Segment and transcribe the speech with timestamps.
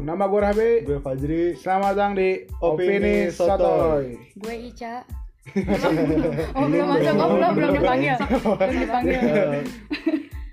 [0.00, 0.70] nama gue Rabe.
[0.88, 1.42] Gue Fajri.
[1.60, 4.16] Selamat datang di Opini Opini Sotoy.
[4.36, 5.04] Gue Ica.
[6.54, 9.20] oh belum masuk, oh belum belum dipanggil, belum dipanggil.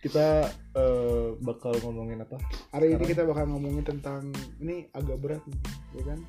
[0.01, 0.27] Kita
[0.73, 2.39] eh, bakal ngomongin apa?
[2.73, 4.31] Hari ini kita bakal ngomongin tentang
[4.63, 5.59] ini agak berat, nih,
[6.01, 6.19] ya kan?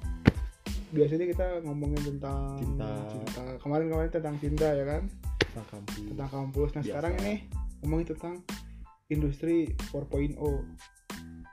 [0.91, 2.93] Biasanya kita ngomongin tentang Cinta.
[3.09, 3.43] cinta.
[3.63, 5.03] Kemarin-kemarin tentang cinta ya kan?
[5.39, 6.05] Tentang kampus.
[6.13, 6.69] Tentang kampus.
[6.75, 6.91] Nah Biasa.
[6.93, 7.35] sekarang ini
[7.81, 8.35] ngomongin tentang
[9.09, 10.37] industri 4.0.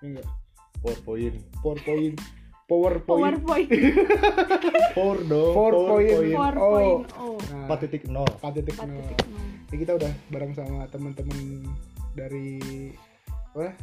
[0.01, 0.27] Ya enggak?
[0.85, 1.35] PowerPoint.
[1.65, 2.15] 4.
[2.65, 3.05] PowerPoint.
[3.09, 3.69] PowerPoint
[4.93, 5.53] Power dong.
[5.53, 6.33] 4.0.
[6.33, 7.37] 4.0 Oh.
[7.49, 8.09] Nah, 4.0.
[8.41, 8.69] 4.0.
[8.69, 11.65] 4.0 Ini kita udah bareng sama teman-teman
[12.13, 12.61] dari
[13.53, 13.73] apa?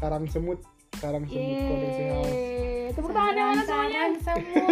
[0.00, 0.60] Sarang Semut,
[0.96, 2.28] Sarang Semut Produksi House.
[2.32, 4.68] Yeay Tepuk tangan yang mana semuanya semut.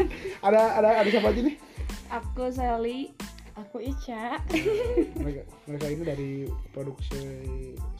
[0.46, 1.56] Ada ada ada siapa aja nih?
[2.10, 3.00] Aku Sally
[3.56, 4.40] Aku Ica.
[5.20, 6.30] Mereka mereka ini dari
[6.72, 7.20] produksi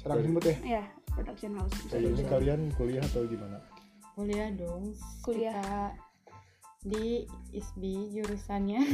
[0.01, 0.57] Sarang Semut ya.
[0.81, 3.59] Ya production house Jadi ini kalian kuliah atau gimana?
[4.13, 4.93] Kuliah dong.
[5.21, 5.55] Kuliah.
[5.55, 6.09] Kita
[6.81, 8.81] di ISBI jurusannya.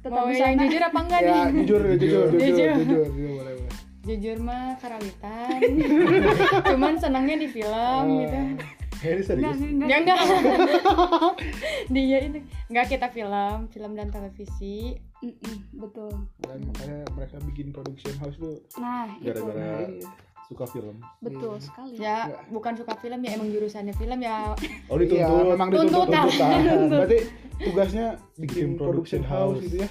[0.00, 1.64] Tetap Mau yang jujur apa enggak Ya nih?
[1.64, 2.74] jujur jujur jujur jujur Jujur.
[2.76, 3.72] jujur, jujur, boleh boleh.
[4.04, 5.60] Jujur mah karawitan.
[6.70, 8.36] Cuman senangnya di film gitu.
[9.00, 9.56] Eh, ini Enggak, serius?
[9.58, 10.18] enggak, Ya enggak.
[11.92, 15.00] Dia ini enggak kita film, film dan televisi.
[15.24, 18.60] Mm-mm, Betul Dan makanya mereka bikin production house tuh.
[18.76, 20.10] Nah itu Gara-gara Iya.
[20.44, 20.96] suka film.
[21.18, 24.52] Betul sekali Ya, bukan suka film ya emang jurusannya film ya.
[24.86, 25.46] Oh Iya, dituntut.
[25.50, 26.24] memang dituntut Tuntutan.
[26.28, 26.88] tuntutan.
[26.90, 27.18] Berarti
[27.66, 29.64] tugasnya bikin, Bikin production production house house.
[29.64, 29.88] gitu ya.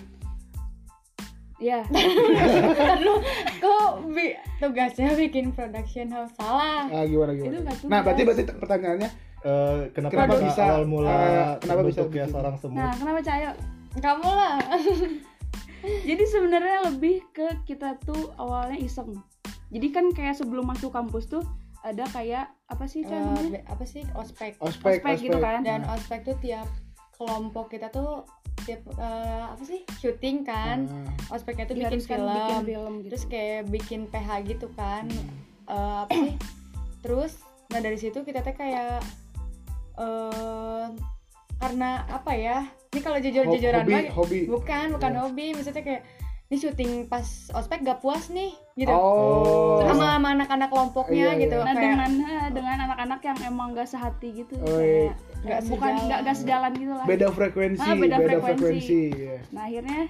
[1.55, 3.15] Ya Ntar lu
[3.57, 6.85] kok bi- tugasnya bikin production house salah.
[6.85, 7.71] Ah gimana Itu gimana?
[7.71, 7.87] tugas.
[7.87, 9.11] Nah, berarti berarti pertanyaannya
[9.43, 12.31] Eh, kenapa, Kenapa bisa awal mula eh, kenapa bisa bikin?
[12.31, 12.79] sarang semut?
[12.79, 13.51] Nah kenapa Cayo?
[13.99, 14.57] Kamu lah.
[16.07, 19.19] Jadi sebenarnya lebih ke kita tuh awalnya iseng.
[19.73, 21.43] Jadi kan kayak sebelum masuk kampus tuh
[21.83, 23.59] ada kayak apa sih namanya?
[23.59, 24.07] be- apa sih?
[24.15, 24.55] Ospek.
[24.63, 25.61] Ospek Ospek gitu kan?
[25.67, 26.65] Dan ospek tuh tiap
[27.19, 28.23] kelompok kita tuh
[28.63, 29.83] tiap eh, apa sih?
[29.99, 30.87] Syuting kan.
[30.87, 33.09] Ah, ospeknya tuh bikin Diharuskan film, bikin film gitu.
[33.11, 35.03] terus kayak bikin PH gitu kan.
[35.67, 36.35] Eh, apa sih?
[37.03, 37.33] Terus
[37.67, 39.03] nah dari situ kita teh kayak
[39.99, 40.87] eh
[41.63, 42.57] karena apa ya
[42.91, 44.39] ini kalau jujur jujuran hobi, hobi.
[44.45, 45.19] bukan bukan Iya.
[45.21, 46.03] hobi maksudnya kayak
[46.43, 49.79] ini syuting pas ospek gak puas nih gitu Oh.
[49.81, 51.41] sama sama anak-anak kelompoknya Iya, iya.
[51.41, 52.11] gitu Nah kayak dengan
[52.51, 55.15] dengan anak-anak yang emang gak sehati gitu Oh, iya.
[55.41, 56.05] kayak eh, bukan sejalan.
[56.05, 58.59] nggak nggak sejalan gitu lah beda frekuensi, Ah, beda beda, frekuensi.
[58.59, 59.01] frekuensi.
[59.17, 59.37] ya.
[59.49, 60.01] nah akhirnya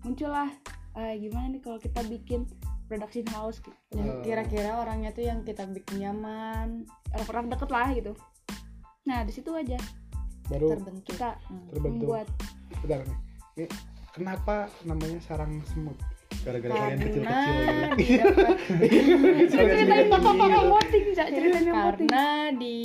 [0.00, 0.48] muncullah
[0.92, 2.40] eh, gimana nih kalau kita bikin
[2.86, 3.76] production house gitu.
[3.88, 4.18] Dan Oh.
[4.20, 6.82] kira-kira orangnya tuh yang kita bikin nyaman
[7.12, 8.12] orang-orang deket lah gitu
[9.00, 9.76] nah di situ aja
[10.50, 11.66] Baru terbentuk kita Hmm.
[11.70, 12.06] terbentuk.
[12.10, 12.26] membuat
[12.82, 13.18] Bentar nih.
[13.56, 13.66] Ini
[14.10, 15.94] kenapa namanya sarang semut?
[16.40, 17.54] Gara-gara kalian kecil-kecil
[18.00, 18.32] gitu.
[19.44, 20.08] dekat ceritain
[20.48, 21.04] yang voting
[22.08, 22.24] karena
[22.56, 22.78] di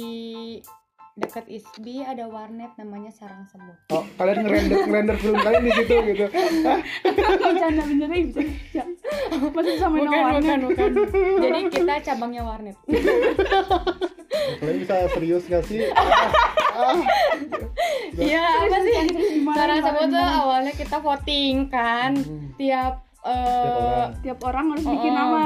[1.15, 3.79] dekat ISBI ada warnet namanya Sarang Semut.
[3.87, 6.25] Oh, kalian ngerender ngerender film kalian di situ gitu.
[6.27, 6.79] Hah?
[7.39, 8.41] bercanda bisa bisa
[9.55, 11.39] masih sama Bukan, warnet bukan, bukan.
[11.39, 12.75] Jadi kita cabangnya warnet.
[14.59, 15.79] Kalian bisa serius gak sih?
[18.17, 18.95] Iya, apa sih?
[19.47, 22.51] Sarang Semut tuh awalnya kita voting kan Hmm.
[22.55, 24.09] tiap Tiap eh orang.
[24.21, 25.17] tiap orang harus bikin Oh.
[25.17, 25.45] nama.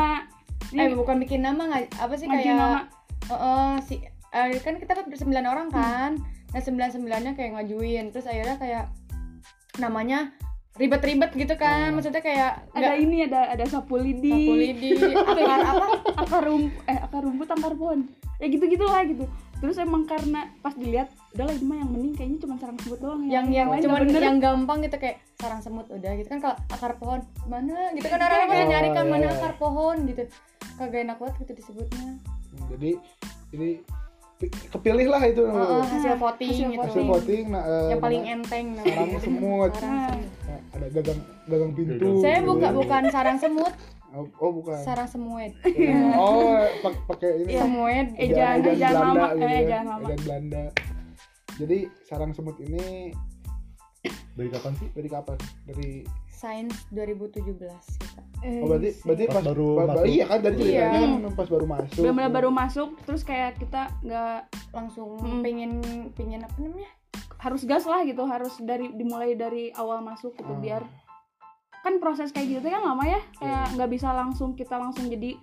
[0.70, 2.80] Eh Nih, bukan bikin nama nggak apa sih kayak nama.
[3.24, 3.96] Eh, eh, si
[4.30, 6.12] eh, kan kita kan sembilan orang kan.
[6.50, 8.06] Nah sembilan sembilannya kayak ngajuin.
[8.10, 8.86] Terus akhirnya kayak
[9.78, 10.36] namanya
[10.76, 11.90] ribet-ribet gitu kan.
[11.92, 14.28] Maksudnya kayak ada ini ada ada sapu lidi.
[14.30, 14.90] Sapu lidi
[15.32, 15.86] akar apa?
[16.18, 18.06] Akar rumput eh akar rumput akar pohon.
[18.38, 19.24] Ya gitu gitulah gitu
[19.60, 23.22] terus emang karena pas dilihat udahlah ini mah yang mending kayaknya cuma sarang semut doang
[23.26, 24.22] yang yang lain cuman bener.
[24.22, 28.20] yang gampang gitu kayak sarang semut udah gitu kan kalau akar pohon mana gitu kan
[28.20, 29.32] orang orang Oh, nyari kan mana iya.
[29.34, 30.24] akar pohon gitu
[30.76, 32.08] kagak enak banget gitu disebutnya
[32.68, 32.92] Jadi
[33.52, 33.70] ini
[34.38, 38.00] pi- kepilih lah itu Oh, oh, hasil voting hasil gitu hasil voting nah, eh, yang
[38.00, 39.20] paling nama- enteng sarang namanya.
[39.20, 39.72] semut.
[39.74, 40.08] Sarang Nah.
[40.08, 40.30] semut.
[40.42, 42.08] Nah, ada gagang gagang pintu.
[42.20, 42.74] Saya buka ya.
[42.74, 43.74] bukan sarang semut
[44.10, 44.80] Oh, oh, bukan.
[44.80, 45.54] sarang semuet
[46.16, 47.52] Oh, pak- pakai ini.
[47.52, 47.62] Iya.
[47.62, 49.60] semuet Ejaan- ejaan ejaan Belanda lama, gitu eh, ya.
[49.62, 50.02] ejaan lama.
[50.04, 50.64] Ejaan Belanda.
[51.56, 53.14] Jadi sarang semut ini
[54.32, 54.88] Dari kapan sih?
[54.90, 55.36] dari kapan?
[55.64, 55.90] Dari
[56.32, 57.68] Sains 2017
[58.00, 58.22] kita.
[58.40, 60.06] Eh, Oh berarti berarti Pas pas, baru ba- ba- masuk.
[60.08, 60.72] iya kan dari Iya.
[60.88, 62.00] ceritanya kan pas baru masuk.
[62.00, 64.40] benar-benar baru masuk terus kayak kita nggak
[64.70, 65.42] Langsung Hmm.
[65.42, 65.72] pengen
[66.14, 66.88] pengen apa namanya?
[67.38, 70.60] harus gas lah gitu harus dari dimulai dari awal masuk gitu Ah.
[70.60, 70.82] biar
[71.80, 73.74] kan proses kayak gitu kan lama ya kayak Iya.
[73.74, 75.40] nggak bisa langsung kita langsung jadi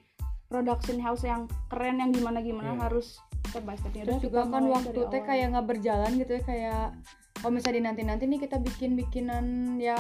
[0.47, 2.81] production house yang keren yang gimana gimana Iya.
[2.83, 6.85] harus step by stepnya Terus juga kan waktu teh kayak nggak berjalan gitu ya kayak
[7.37, 9.45] kalau misalnya di nanti nanti nih kita bikin bikinan
[9.77, 9.97] ya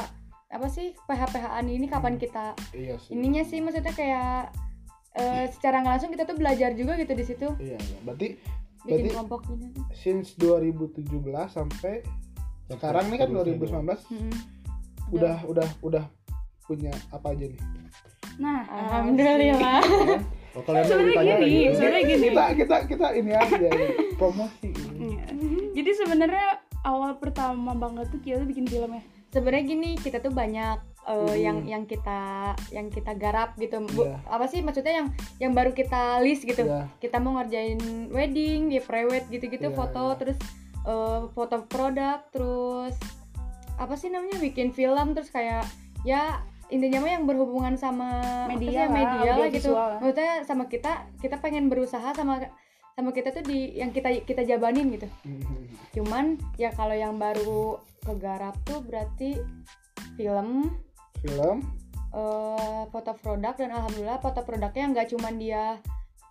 [0.46, 3.12] apa sih PH PHan ini kapan kita Iya sih.
[3.12, 4.54] ininya sih maksudnya kayak
[5.12, 7.98] eh, secara nggak langsung kita tuh belajar juga gitu di situ iya iya.
[8.02, 8.36] berarti
[8.78, 11.10] bikin berarti kelompok gitu since 2017
[11.48, 12.04] sampai
[12.68, 14.34] sekarang nih kan seterusnya 2019 Mm-mm.
[15.08, 16.04] udah udah udah
[16.66, 17.60] punya apa aja nih
[18.36, 19.80] Nah, alhamdulillah
[20.52, 22.26] Oh, kalian yang Sebenarnya gini, sebenarnya gini.
[22.26, 23.68] kita kita kita ini aja
[24.14, 25.24] promosi Iya.
[25.72, 26.48] Jadi sebenarnya
[26.82, 29.02] awal pertama banget tuh kita tuh bikin film ya.
[29.28, 31.36] sebenarnya gini kita tuh banyak eh, Hmm.
[31.36, 32.20] yang yang kita
[32.70, 34.16] yang kita garap gitu Bu- Iya.
[34.24, 35.08] apa sih maksudnya yang
[35.38, 36.88] yang baru kita list gitu Iya.
[36.98, 37.76] kita mau ngerjain
[38.08, 40.16] wedding di private gitu-gitu Iya, foto iya.
[40.16, 40.38] terus
[40.82, 42.96] eh, foto produk terus
[43.74, 45.68] apa sih namanya bikin film terus kayak
[46.02, 48.10] ya intinya mah yang berhubungan sama
[48.48, 49.70] Media lah, media lah gitu.
[49.70, 49.98] lah.
[49.98, 52.42] maksudnya sama kita kita pengen berusaha sama
[52.92, 55.06] sama kita tuh di yang kita kita jabanin gitu.
[55.94, 56.24] Cuman
[56.54, 59.38] ya kalau yang baru kegarap tuh berarti
[60.14, 60.72] film
[61.16, 61.58] film?
[62.08, 65.76] eh, foto produk dan alhamdulillah foto produknya nggak cuman dia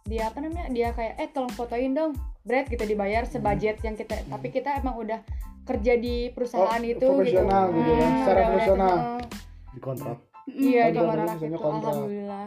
[0.04, 4.22] dia apa namanya dia kayak eh tolong fotoin dong bread gitu dibayar sebudget yang kita
[4.24, 5.20] tapi kita emang udah
[5.64, 8.98] kerja di perusahaan Oh, itu profesional gitu, gitu ya, Hmm, secara udah- udah profesional.
[9.76, 10.14] ketemu.
[10.48, 11.92] Iya Oh, di kontrak misalnya itu kontrak.
[11.92, 12.46] alhamdulillah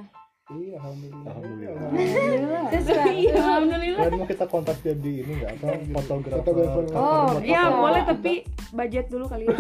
[0.50, 1.76] iya alhamdulillah Alhamdulillah.
[1.84, 3.06] Alhamdulillah.
[3.10, 4.00] Iya, alhamdulillah.
[4.00, 6.52] Kalian mau kita kontak jadi ini nggak apa fotografer
[6.90, 7.76] Oh, Iya, foto.
[7.78, 8.32] boleh tapi
[8.70, 9.56] budget dulu kali ya.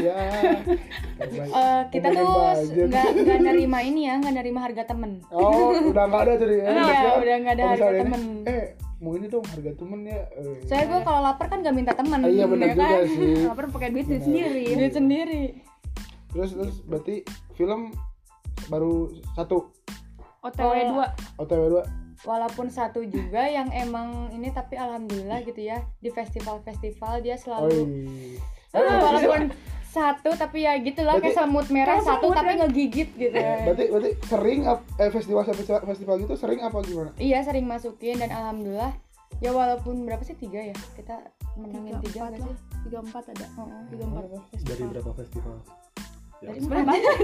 [0.06, 0.16] ya.
[1.20, 2.28] Eh, kita tuh
[2.88, 6.64] nggak nggak nerima ini ya nggak nerima harga temen oh udah nggak ada jadi ya,
[6.64, 8.20] Iya, Maksudnya, udah nggak ada kalau harga temen.
[8.22, 8.64] ini, eh
[8.98, 10.56] mau ini dong harga temen ya eh.
[10.62, 13.04] soalnya gue kalau lapar kan gak minta temen Ah, iya benar ya juga kan?
[13.06, 14.64] sih Lapar pakai duit duit sendiri.
[14.74, 15.42] duit sendiri
[16.30, 17.90] terus terus berarti film
[18.66, 19.70] baru satu
[20.40, 21.38] OTW 2.
[21.38, 21.84] OTW dua
[22.22, 27.76] walaupun satu juga yang emang ini tapi alhamdulillah gitu ya di festival-festival dia oh selalu
[27.88, 28.40] iya.
[28.70, 29.50] Eh, walaupun
[29.84, 32.58] satu tapi ya gitulah kayak Berarti- semut merah Kayak satu tapi ya.
[32.62, 37.66] ngegigit gitu berarti berarti sering eh, festival festival festival gitu sering apa gimana iya sering
[37.66, 38.92] masukin dan alhamdulillah
[39.38, 41.18] ya walaupun berapa sih tiga ya kita
[41.56, 42.46] menangin tiga empat nggak lah.
[42.46, 43.46] sih Tiga empat ada.
[43.56, 44.22] Oh, Tiga empat.
[44.62, 45.56] dari berapa festival
[46.40, 47.14] dari ya, sebenarnya banyak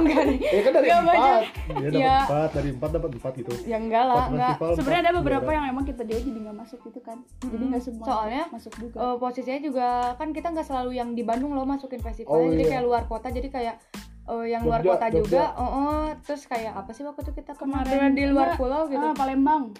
[0.00, 1.12] enggak deh ya kan dari empat.
[1.12, 2.16] dia dapat Ya.
[2.24, 2.48] empat.
[2.56, 3.52] Dari empat dapat empat gitu.
[3.68, 4.56] Ya enggak lah Empat enggak.
[4.80, 7.18] Sebenarnya empat ada beberapa yang emang kita dia jadi nggak masuk gitu kan.
[7.44, 8.96] Jadi nggak semua Soalnya, masuk juga.
[8.96, 9.86] Eh, posisinya juga
[10.16, 12.32] kan kita nggak selalu yang di Bandung loh masukin festival.
[12.32, 12.70] Oh, jadi iya.
[12.72, 13.76] kayak luar kota jadi kayak
[14.24, 15.20] eh, yang luar Jogja, kota Jogja.
[15.20, 17.92] juga oh, oh, terus kayak apa sih waktu itu kita kemarin?
[17.92, 19.04] Kemarin di luar pulau gitu?
[19.04, 19.76] Ah, Palembang.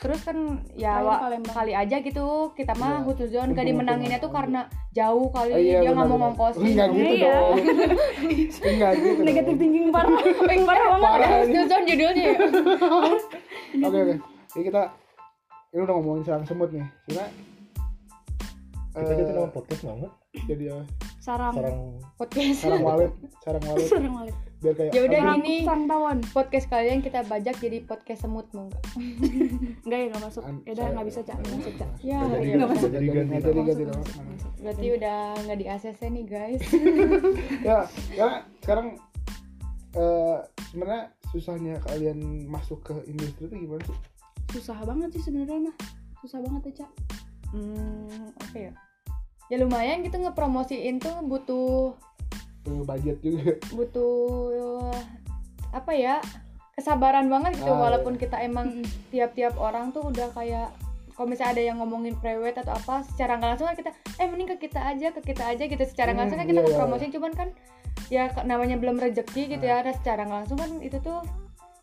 [0.00, 0.36] Terus kan
[0.72, 1.52] ya Palembang.
[1.52, 3.06] kali aja gitu kita mah Iya.
[3.06, 7.04] huzon gak dimenanginnya tuh karena jauh kali Oh, iya, dia nggak mau ngongkosin enggak gitu
[7.14, 7.28] Iya.
[7.28, 7.56] dong
[8.72, 10.18] enggak gitu Negatif thinking parah.
[10.64, 11.04] parah banget.
[11.04, 11.30] Parah.
[11.44, 12.36] huzon judulnya ya
[13.86, 14.14] oke oke
[14.50, 14.82] ini kita
[15.70, 17.24] ini udah ngomongin sarang semut nih cuma
[18.90, 20.10] kita eh, jadi nama podcast banget
[20.48, 20.76] jadi ya
[21.20, 21.52] Sarang.
[21.52, 21.76] sarang
[22.16, 23.12] podcast sarang walet
[23.44, 24.36] sarang walet Sarang walet.
[24.60, 26.18] Biar kayak Ya udah, ini- tawon.
[26.30, 28.84] podcast kalian kita bajak jadi podcast semut mau nggak
[29.84, 30.42] Enggak ya nggak masuk.
[30.62, 31.36] Ya udah nggak bisa cak.
[31.38, 31.90] Nggak masuk cak.
[31.98, 32.88] ya Nggak jadi, nggak masuk.
[32.90, 34.22] jadi ganti jadi ganti Masuk, nama.
[34.30, 36.62] masuk, berarti udah nggak di ACC nih guys
[37.66, 37.78] ya
[38.14, 38.86] karena sekarang
[39.90, 43.98] eh sebenarnya susahnya kalian masuk ke industri itu gimana sih
[44.50, 45.76] Susah banget sih sebenarnya mah.
[46.20, 46.90] Susah banget ya cak.
[47.50, 48.72] hmm, apa ya
[49.46, 51.98] ya lumayan gitu ngepromosiin tuh butuh
[52.64, 53.56] Tuh, budget juga.
[53.72, 54.92] Butuh
[55.70, 56.18] apa ya
[56.74, 57.70] kesabaran banget gitu.
[57.70, 58.82] Ah, walaupun kita emang
[59.14, 60.68] tiap-tiap orang tuh udah kayak
[61.14, 64.48] kalau misalnya ada yang ngomongin prewed atau apa secara nggak langsung kan kita eh mending
[64.56, 65.84] ke kita aja ke kita aja gitu.
[65.84, 67.12] Secara nggak langsung kan Hmm, kita iya, iya, ngepromosiin.
[67.12, 67.48] cuman kan
[68.10, 69.84] ya namanya belum rezeki gitu ya.
[69.84, 71.20] Dan secara nggak langsung kan itu tuh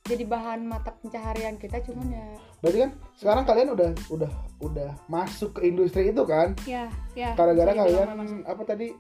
[0.08, 1.80] jadi bahan mata pencaharian kita.
[1.86, 2.26] Cuman ya
[2.58, 4.32] berarti kan sekarang kalian udah udah
[4.66, 6.58] udah masuk ke industri itu kan?
[6.66, 7.38] Ya, ya.
[7.38, 8.98] gara-gara kalian apa tadi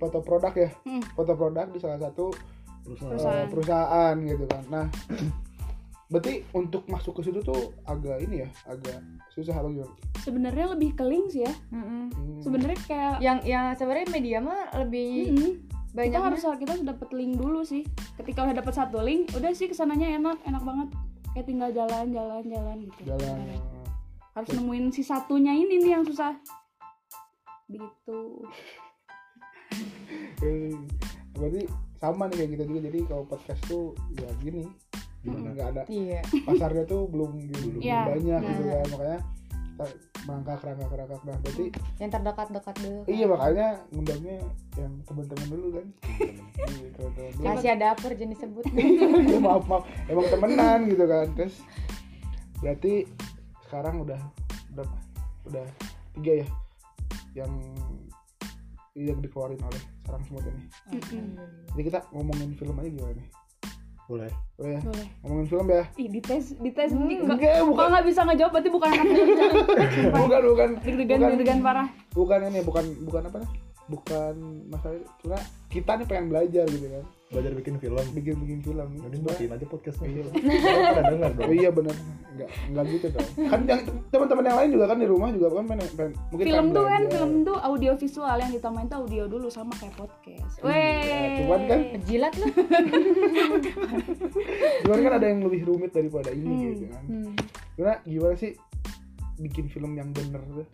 [0.00, 0.70] foto produk ya.
[0.88, 1.04] Hmm.
[1.12, 2.32] foto produk di salah satu
[2.80, 4.62] perusahaan, eh, perusahaan gitu kan.
[4.72, 4.86] Nah
[6.10, 8.98] berarti untuk masuk ke situ tuh agak ini ya agak
[9.30, 9.94] susah apa gimana?
[10.18, 11.54] Sebenarnya lebih ke link sih ya.
[11.70, 12.10] mm-mm.
[12.10, 12.40] Hmm.
[12.42, 15.52] Sebenarnya kayak yang yang sebenarnya media mah lebih Mm-mm.
[15.94, 17.86] banyak kita harus kita harus dapat link dulu sih.
[18.18, 20.88] Ketika udah dapat satu link udah sih ke sananya enak enak banget.
[21.30, 23.00] Kayak tinggal jalan jalan jalan gitu.
[23.06, 23.38] Jalan.
[24.34, 26.34] Harus nemuin si satunya ini nih yang susah.
[27.70, 28.18] Gitu
[31.36, 31.62] berarti
[32.00, 32.80] sama nih kayak gitu juga.
[32.88, 33.84] Jadi kalau podcast tuh
[34.16, 34.64] ya gini.
[35.20, 35.52] Gimana?
[35.52, 35.82] nggak ada.
[35.92, 36.20] Iya.
[36.48, 38.48] Pasarnya tuh belum belum Iya, banyak nah.
[38.48, 38.86] gitu kan.
[38.88, 39.18] Makanya
[39.80, 39.84] kita
[40.28, 41.20] merangkak rangkak rangkak.
[41.24, 41.64] Nah berarti
[42.00, 43.08] yang terdekat-dekat dulu kan.
[43.08, 44.36] iya makanya ngundangnya
[44.76, 45.86] yang teman-teman dulu kan.
[46.60, 47.44] Iya, dulu.
[47.44, 48.64] rahasia dapur jenis sebut.
[49.30, 49.84] Ya, maaf maaf.
[50.08, 51.26] Emang temenan gitu kan.
[51.36, 51.56] Terus
[52.60, 53.08] berarti
[53.68, 54.20] sekarang udah
[54.76, 54.96] berapa
[55.48, 55.66] udah
[56.16, 56.46] tiga ya?
[57.44, 57.52] Yang
[58.92, 61.26] yang dikeluarin oleh sarang semut ini Mm-mm.
[61.70, 63.28] jadi kita ngomongin film aja gimana nih
[64.04, 64.80] boleh Boleh ya?
[64.82, 65.84] boleh Ngomongin film ya?
[65.94, 67.86] ih dites dites Hmm, Nggak- Enggak, kalau bukan.
[67.88, 69.44] nggak bisa ngejawab berarti bukan anak muda
[70.18, 70.68] Bukan, bukan.
[70.80, 71.30] deg-degan Bukan.
[71.30, 73.50] deg-degan parah Bukan ini, bukan bukan apa nih?
[73.86, 74.34] Bukan
[74.66, 75.06] masalah itu.
[75.20, 77.04] Cuma kita nih pengen belajar gitu kan.
[77.30, 78.88] Belajar bikin film Bikin-bikin film.
[78.98, 80.22] jadi Cuma- matiin aja podcastnya Iya.
[80.26, 80.34] Orang
[80.90, 81.94] pada denger dong Oh iya benar.
[82.30, 83.28] Enggak enggak gitu dong.
[83.46, 86.56] Kan yang teman-teman yang lain juga kan di rumah juga kan pengen, pengen mungkin film
[86.56, 90.54] pengen tuh kan film tuh audio visual yang ditambahin tuh audio dulu sama kayak podcast
[90.58, 91.36] Iya, Weh.
[91.38, 92.46] cuman kan jilat lu
[94.82, 96.62] Cuman kan ada yang lebih rumit daripada ini Hmm.
[96.68, 97.04] gitu kan.
[97.06, 97.32] Hmm.
[97.74, 98.52] Gimana gimana sih
[99.38, 100.66] bikin film yang bener tuh?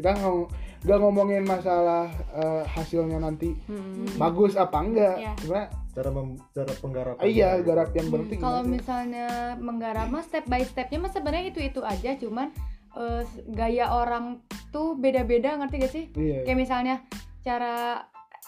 [0.00, 0.48] Kita ngomong
[0.80, 4.08] nggak ngomongin masalah eh, hasilnya nanti Hmm.
[4.16, 5.16] bagus apa enggak.
[5.18, 5.32] Iya.
[5.38, 8.72] Cuma cara mem, cara penggarapan ah, iya garap yang bener tuh kalau gimana sih?
[8.72, 9.26] misalnya
[9.58, 12.54] menggarap mah step by stepnya mah sebenarnya itu itu aja cuman
[12.94, 14.38] eh, gaya orang
[14.70, 16.46] tuh beda-beda ngerti gak sih Iya.
[16.46, 16.94] kayak misalnya
[17.40, 18.06] cara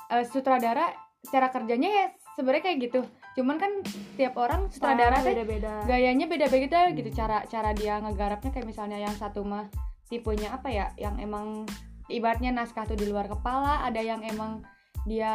[0.08, 0.94] eh, sutradara
[1.24, 3.00] cara kerjanya ya sebenarnya kayak gitu
[3.34, 3.72] cuman kan
[4.14, 7.18] tiap orang sutradara teh beda-beda gayanya beda-beda gitu Hmm.
[7.18, 9.66] cara cara dia ngegarapnya kayak misalnya yang satu mah
[10.12, 11.64] tipenya apa ya yang emang
[12.12, 14.60] ibaratnya naskah tuh di luar kepala ada yang emang
[15.08, 15.32] dia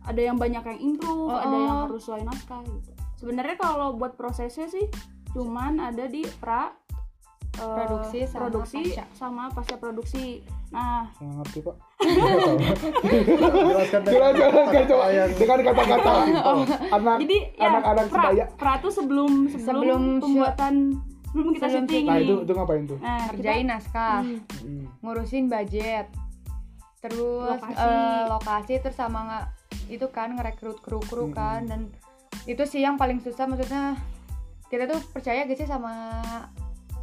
[0.00, 1.60] ada yang banyak yang improve Oh, ada oh.
[1.60, 2.90] yang harus sesuai naskah gitu
[3.20, 4.88] sebenarnya kalau buat prosesnya sih
[5.36, 6.72] cuman ada di pra
[7.54, 9.04] eh, Produksi sama produksi pasca.
[9.14, 10.24] sama pasca produksi
[10.72, 11.76] nah Nggak ngerti pak.
[13.70, 16.12] jelaskan kan coba dengan kata-kata
[16.98, 18.44] anak jadi ya anak-anak pra, sebaya.
[18.58, 20.74] pra tuh sebelum sebelum, Sebelum pembuatan
[21.34, 22.98] sebelum kita sebelum syuting Nah itu itu ngapain tuh?
[23.00, 24.38] nah kerjain naskah Hmm.
[24.56, 24.84] Hmm.
[25.00, 26.06] ngurusin budget
[27.00, 27.74] terus Lokasi.
[27.76, 29.46] eh, lokasi terus sama nggak
[29.88, 31.36] itu kan ngerekrut kru kru Mm-mm.
[31.36, 31.80] kan dan
[32.44, 33.98] itu sih yang paling susah maksudnya
[34.66, 35.92] kita tuh percaya gak sih sama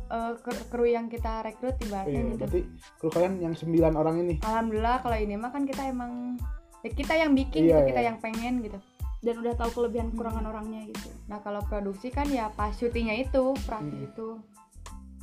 [0.07, 2.61] eh, kru- kru yang kita rekrut ibaratnya Iya, gitu berarti
[2.97, 6.39] kalau kalian yang sembilan orang ini alhamdulillah kalau ini mah kan kita emang
[6.81, 7.87] ya kita yang bikin Iya, gitu iya.
[7.87, 8.79] kita yang pengen gitu
[9.21, 13.53] dan udah tahu kelebihan kekurangan orangnya gitu nah kalau produksi kan ya pas syutingnya itu
[13.63, 14.03] pra Hmm.
[14.03, 14.29] itu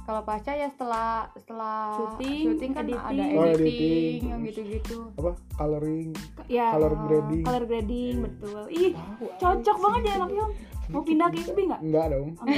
[0.03, 2.97] kalau pasca ya setelah setelah Syuting, kan editing.
[2.97, 4.23] ada Oh, editing, editing.
[4.25, 6.09] yang gitu-gitu apa coloring
[6.49, 8.25] ya color grading color grading Iya.
[8.25, 9.85] betul ih Tahu, cocok Alex.
[9.85, 10.51] banget ya anak film
[10.89, 12.57] mau pindah ke ISB nggak enggak dong Oke.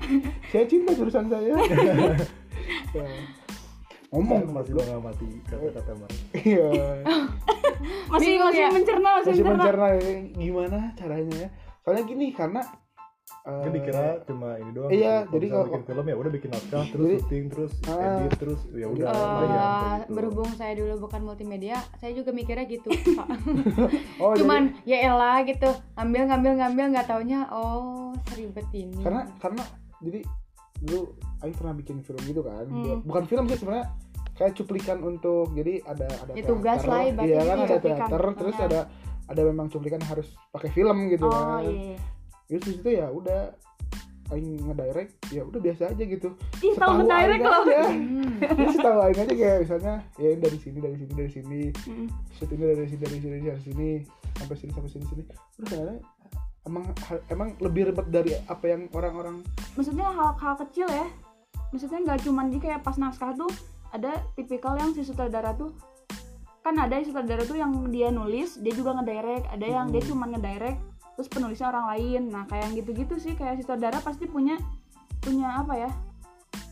[0.50, 1.54] saya cinta jurusan saya
[2.90, 3.06] Ya.
[4.10, 6.68] ngomong masih mengamati kata-kata mereka iya
[8.12, 8.68] masih Bingung masih ya?
[8.70, 11.48] mencerna masih, masih mencerna mencerna ya, gimana caranya ya
[11.80, 12.62] soalnya gini karena
[13.40, 15.14] eh, Kan dikira cuma ini doang iya.
[15.22, 17.96] Kalau jadi kalau- bikin film ya udah bikin naskah terus Jadi- syuting terus Ah.
[17.96, 20.12] edit terus ya udah Eh, lumayan, Eh, kayak gitu.
[20.12, 22.88] berhubung saya dulu bukan multimedia, saya juga mikirnya gitu.
[23.18, 23.28] Pak.
[24.22, 29.00] oh Cuman ya elah gitu, ngambil ngambil ngambil nggak taunya oh seribet ini.
[29.00, 29.62] karena karena
[29.98, 30.20] jadi
[30.78, 31.00] dulu
[31.38, 33.00] Aing pernah bikin film gitu kan Hmm.
[33.02, 33.86] bukan film sih sebenarnya
[34.38, 38.54] kayak cuplikan untuk jadi ada ada Ya, tugas teater, lah iya kan ada teater terus
[38.54, 38.64] Iya.
[38.64, 38.80] ada
[39.26, 41.66] ada memang cuplikan harus pakai film gitu oh kan.
[41.66, 41.98] iya.
[42.46, 43.52] Terus di situ ya udah
[44.28, 46.28] Aing ngedirect ya udah biasa aja gitu.
[46.60, 47.62] Ih tahu Setahu ngedirect loh.
[47.62, 47.80] aja.
[47.88, 48.36] Hmm.
[48.38, 51.60] Jadi setahu Aing aja kayak misalnya ya dari sini dari sini dari sini.
[51.72, 52.06] Mm.
[52.30, 53.88] shoot ini dari sini dari sini dari sini
[54.34, 55.22] sampai sini sampai sini sini.
[55.26, 55.94] Terus ternyata
[56.62, 56.84] emang
[57.28, 59.40] emang lebih ribet dari apa yang orang-orang
[59.74, 61.08] maksudnya hal-hal kecil ya.
[61.68, 63.48] Maksudnya nggak cuman di kayak pas naskah tuh
[63.90, 65.72] ada tipikal yang si sutradara tuh
[66.58, 69.48] kan ada sutradara tuh yang dia nulis dia juga ngedirect.
[69.48, 70.10] Ada yang dia Hmm.
[70.10, 70.78] cuma ngedirect
[71.14, 72.22] terus penulisnya orang lain.
[72.28, 74.60] Nah kayak yang gitu-gitu sih kayak si sutradara pasti punya
[75.18, 75.90] punya apa ya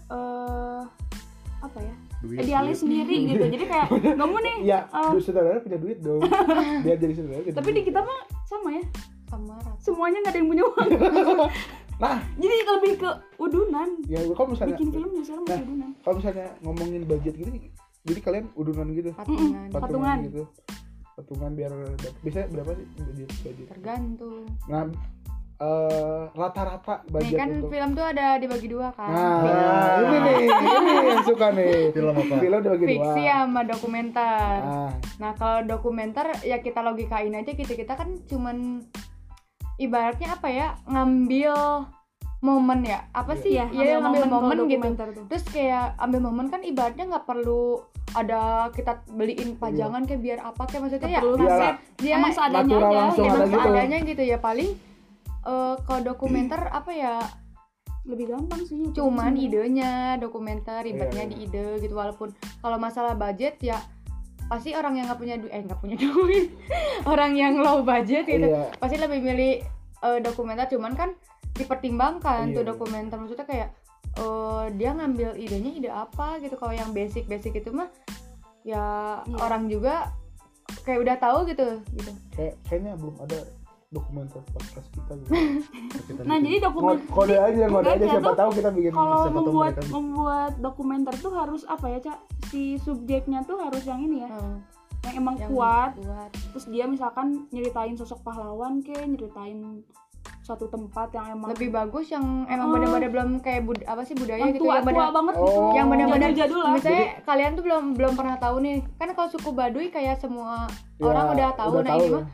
[0.07, 0.83] eh
[1.59, 2.83] apa ya Duit, idealis duit.
[2.83, 3.45] sendiri gitu.
[3.49, 6.21] Jadi kayak nggak mau nih ya uh, saudara punya duit dong.
[6.85, 8.85] Biar jadi saudara jadi tapi di kita mah sama ya.
[9.27, 9.75] Sama rata.
[9.81, 10.89] semuanya nggak ada yang punya uang
[11.97, 12.19] nah.
[12.37, 13.89] Jadi lebih ke udunan.
[14.05, 15.59] Ya kalau misalnya bikin film biasanya Nah.
[15.65, 15.91] udunan.
[16.05, 17.51] kalau misalnya ngomongin budget gitu
[18.07, 19.11] jadi kalian udunan gitu?
[19.13, 19.69] Patungan.
[19.75, 20.19] Patungan.
[20.31, 20.43] gitu.
[21.17, 21.73] Patungan biar
[22.23, 23.67] biasanya berapa sih budget budget?
[23.73, 24.45] Tergantung.
[24.69, 24.85] nah
[25.57, 29.09] eh, rata-rata Nih budget kan untuk film tuh ada dibagi dua kan.
[29.09, 31.91] nah ini nih ini yang suka nih.
[31.97, 32.35] Film apa?
[32.37, 32.93] Film dibagi dua.
[32.93, 34.59] Fiksi sama dokumenter.
[34.61, 34.93] nah.
[35.17, 37.73] Nah kalau dokumenter ya kita logikain aja gitu.
[37.73, 38.85] Kita kan cuman
[39.77, 41.55] ibaratnya apa ya ngambil
[42.39, 43.43] momen ya apa Iya.
[43.43, 45.25] sih Iya, Iya, ngambil kalau momen gitu dokumenter tuh.
[45.27, 47.81] terus kayak ambil momen kan ibaratnya nggak perlu
[48.13, 48.41] ada
[48.71, 51.71] kita beliin pajangan kayak biar apa kayak maksudnya ya Iya.
[51.97, 53.57] dia emang seadanya natural aja emang ada emang gitu.
[53.59, 54.71] seadanya gitu ya paling
[55.43, 57.15] eh kalau dokumenter apa ya
[58.05, 59.43] lebih gampang sih itu cuman sebenarnya.
[59.43, 62.29] idenya dokumenter ribetnya Iya, di ide gitu walaupun
[62.61, 63.83] kalau masalah budget ya
[64.47, 66.47] pasti orang yang nggak punya duit eh nggak punya duit
[67.05, 69.53] orang yang low budget gitu iya pasti lebih milih
[70.01, 71.11] eh, dokumenter cuman kan
[71.53, 72.69] dipertimbangkan Iya, tuh iya.
[72.69, 73.69] dokumenter maksudnya kayak
[74.15, 77.91] eh, dia ngambil idenya ide apa gitu kalau yang basic basic itu mah
[78.63, 78.85] ya
[79.21, 79.37] Iya.
[79.41, 80.15] orang juga
[80.83, 83.39] kayak udah tahu gitu gitu kayak kayaknya belum ada
[83.89, 85.31] dokumenter podcast kita gitu.
[86.07, 86.45] Kita nah bikin.
[86.45, 91.15] jadi dokumen Ngo- kode aja kode aja siapa tahu kita bikin kalau membuat membuat dokumenter
[91.17, 94.59] tuh harus apa ya cak si subjeknya tuh harus yang ini ya Hmm,
[95.05, 96.31] yang emang yang kuat kuat.
[96.51, 99.83] terus dia misalkan nyeritain sosok pahlawan ke nyeritain
[100.41, 102.73] suatu tempat yang emang lebih bagus yang emang Oh.
[102.73, 105.43] bener-bener belum kayak bud apa sih budaya yang gitu tua yang tua bener banget Oh.
[105.43, 109.29] gitu yang benar-benar jadul lah misalnya kalian tuh belum belum pernah tahu nih kan kalau
[109.29, 112.11] suku Baduy kayak semua Ya, orang udah tahu nah ini ya.
[112.13, 112.25] mah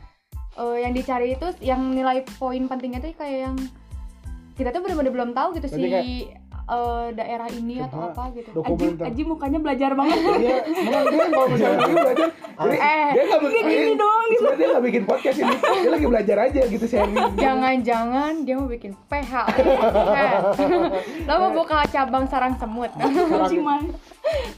[0.55, 3.57] eh, yang dicari itu yang nilai poin pentingnya tuh kayak yang
[4.53, 8.23] kita tuh benar-benar belum tahu gitu Berarti si kayak- eh, daerah ini atau Cuma apa
[8.31, 8.49] gitu.
[8.49, 9.03] Aji, dokumenter.
[9.05, 10.19] Aji mukanya belajar banget.
[10.33, 10.57] Iya,
[11.03, 14.37] dia kalau misalnya dia belajar, jadi Eh, dia nggak bikin gini doang nih.
[14.37, 17.15] sebenarnya dia nggak bikin podcast ini, dia lagi belajar aja gitu sharing.
[17.35, 19.31] jangan-jangan dia mau bikin PH
[21.27, 22.91] lo mau buka cabang sarang semut.
[23.49, 23.89] Ciman.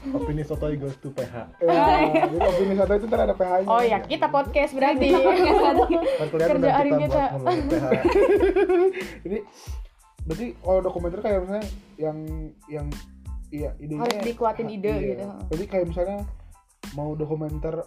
[0.08, 1.82] Opini sotoy goes to PH Ya,
[2.22, 3.66] jadi opini satu itu ntar ada PH-nya.
[3.66, 5.08] oh ya kita podcast berarti.
[6.30, 7.22] Kerjaan kita
[9.24, 9.40] kita.
[10.26, 11.66] Berarti kalau dokumenter kayak misalnya
[11.96, 12.18] yang
[12.66, 12.86] yang
[13.54, 15.00] iya idenya harus dikuatin ide Iya.
[15.14, 16.18] gitu Jadi kayak misalnya
[16.98, 17.86] mau dokumenter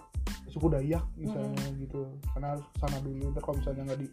[0.50, 3.29] suku Dayak misalnya gitu, karena harus sana dulu.
[3.29, 4.08] Ntar kalau misalnya nggak di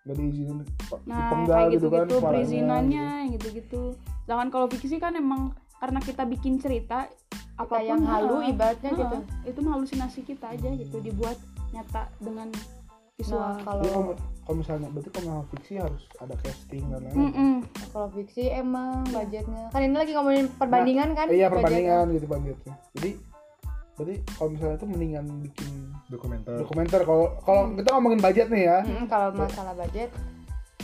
[0.00, 0.58] nggak diizinin
[1.04, 3.46] nah dipenggal kayak gitu gitu kan gitu perizinannya gitu.
[3.52, 3.82] gitu
[4.24, 7.04] sedangkan kalau fiksi kan emang karena kita bikin cerita
[7.60, 11.36] apa yang halu ibaratnya eh, gitu itu halusinasi kita aja gitu dibuat
[11.76, 12.48] nyata dengan
[13.20, 17.00] visual nah Jadi kalau kalau kalau misalnya berarti kalau mau fiksi harus ada casting dan
[17.02, 17.22] lain-lain.
[17.22, 17.52] Mm-mm.
[17.88, 21.50] kalau fiksi emang budgetnya kan ini lagi ngomongin perbandingan kan Iya budgetnya.
[21.52, 22.74] perbandingan gitu budgetnya.
[22.96, 23.10] Jadi
[23.94, 25.70] berarti kalau misalnya itu mendingan bikin
[26.08, 27.00] dokumenter dokumenter.
[27.04, 30.10] Kalau kalau kita ngomongin budget nih ya, Mm-mm, kalau masalah budget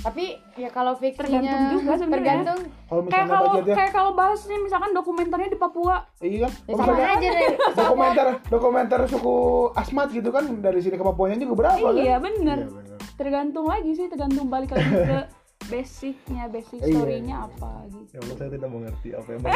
[0.06, 2.14] tapi ya kalau fiksinya Tergantung juga sebenarnya.
[2.14, 6.52] tergantung kalau kayak misalnya kalau kayak kalau bahasnya misalkan dokumenternya di Papua iya kan?
[6.62, 7.50] ya sama misalnya aja deh
[7.82, 9.36] dokumenter dokumenter suku
[9.74, 11.98] Asmat gitu kan dari sini ke Papuanya juga berapa kan?
[11.98, 15.18] iya bener iya benar tergantung lagi sih tergantung balik lagi ke
[15.66, 16.94] basicnya basic Iya.
[16.94, 19.42] storynya apa gitu ya Allah saya tidak mengerti apa yang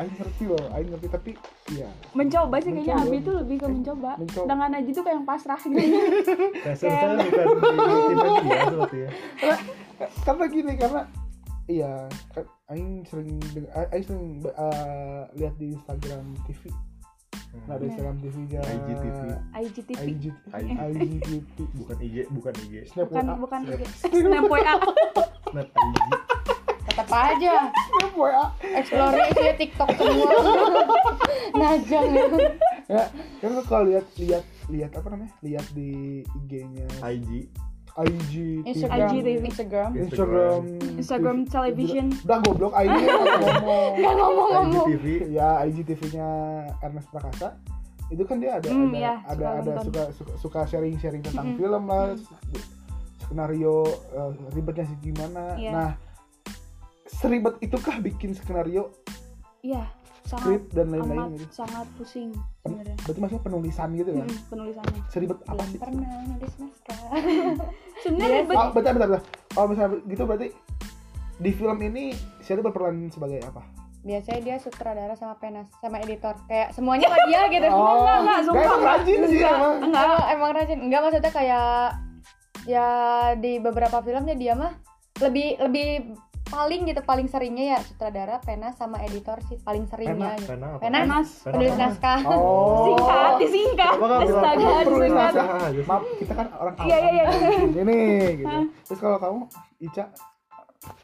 [0.00, 1.30] Aing ngerti loh, Aing ngerti tapi
[1.74, 1.90] iya.
[2.16, 3.02] mencoba sih kayaknya.
[3.02, 4.46] Abi tuh lebih ke mencoba Mencoba.
[4.48, 5.76] dengan Aji tuh kayak yang pasrah gitu
[6.78, 9.10] saya bukan seperti ya
[10.24, 11.00] Karena gini karena
[11.68, 11.92] iya
[12.32, 13.36] kan Aing sering
[13.92, 16.70] Aing sering uh, lihat di Instagram TV.
[17.50, 17.82] Nah, ada.
[17.82, 19.18] Instagram TV nya IGTV.
[19.52, 20.68] IGTV IG, IG.
[20.70, 21.58] IGTV.
[21.74, 23.34] bukan IG bukan IG Snap bukan WA.
[23.36, 23.60] bukan
[23.90, 24.74] snap WA
[25.50, 25.98] snap IG
[26.80, 28.44] tetap aja Snap WA.
[28.62, 30.30] explore isinya TikTok semua
[31.60, 32.38] najang gitu
[32.90, 33.06] Ya,
[33.38, 35.30] kan kalau lihat lihat lihat apa namanya?
[35.46, 37.46] Lihat di IG-nya IG
[37.98, 39.10] IG, Instagram.
[39.10, 39.42] IGTV.
[39.46, 39.90] Instagram.
[39.98, 40.60] Instagram,
[41.00, 42.06] Instagram television.
[42.22, 42.92] Udah goblok IG
[43.42, 43.90] ngomong.
[43.98, 46.28] nggak ngomong-ngomong IGTV ya IGTV-nya
[46.84, 47.48] Ernest Prakasa.
[48.10, 51.22] Itu kan dia ada Hmm, ada iya, ada suka ada suka suka, suka sharing sharing
[51.22, 51.58] tentang Mm-mm.
[51.58, 52.14] film lah
[53.22, 55.54] skenario eh, ribetnya sih gimana.
[55.54, 55.70] Iya.
[55.70, 55.90] nah
[57.06, 58.90] seribet itukah bikin skenario?
[59.60, 59.86] Iya,
[60.30, 61.46] sangat dan lain-lain gitu.
[61.50, 62.30] sangat pusing
[62.62, 62.96] sebenarnya.
[63.02, 65.00] berarti maksudnya penulisan gitu kan Mm-mm, penulisannya.
[65.06, 65.78] seribet apa sih?
[65.78, 67.00] pernah nulis naskah.
[68.02, 68.44] Sebenarnya Yes.
[68.46, 68.56] ribet.
[68.56, 69.22] oh, bentar bentar bentar.
[69.50, 70.48] Kalau misalnya gitu berarti
[71.36, 72.04] di film ini
[72.40, 73.60] Shelly berperan sebagai apa?
[74.00, 76.32] Biasanya dia sutradara sama penas sama editor.
[76.46, 77.66] Kayak semuanya sama dia gitu.
[77.68, 78.00] Oh.
[78.00, 78.64] Enggak, enggak, sumpah.
[78.64, 79.74] emang rajin sih emang.
[79.82, 80.78] enggak emang rajin.
[80.80, 81.68] Enggak maksudnya kayak
[82.64, 82.86] ya
[83.36, 84.72] di beberapa filmnya dia mah
[85.20, 85.86] lebih lebih
[86.50, 90.68] paling gitu paling seringnya ya sutradara penas sama editor sih paling seringnya pena gitu pena.
[90.76, 91.28] Penas.
[91.40, 93.94] Pena penulis naskah oh Singkat, disingkat.
[93.96, 95.32] Astaga, "Aku penulis disingkat.
[95.32, 97.26] naskah." Ah, maaf kita kan orang Iya, iya, iya.
[97.76, 97.98] ini
[98.36, 99.40] gitu terus kalau kamu
[99.80, 100.04] Ica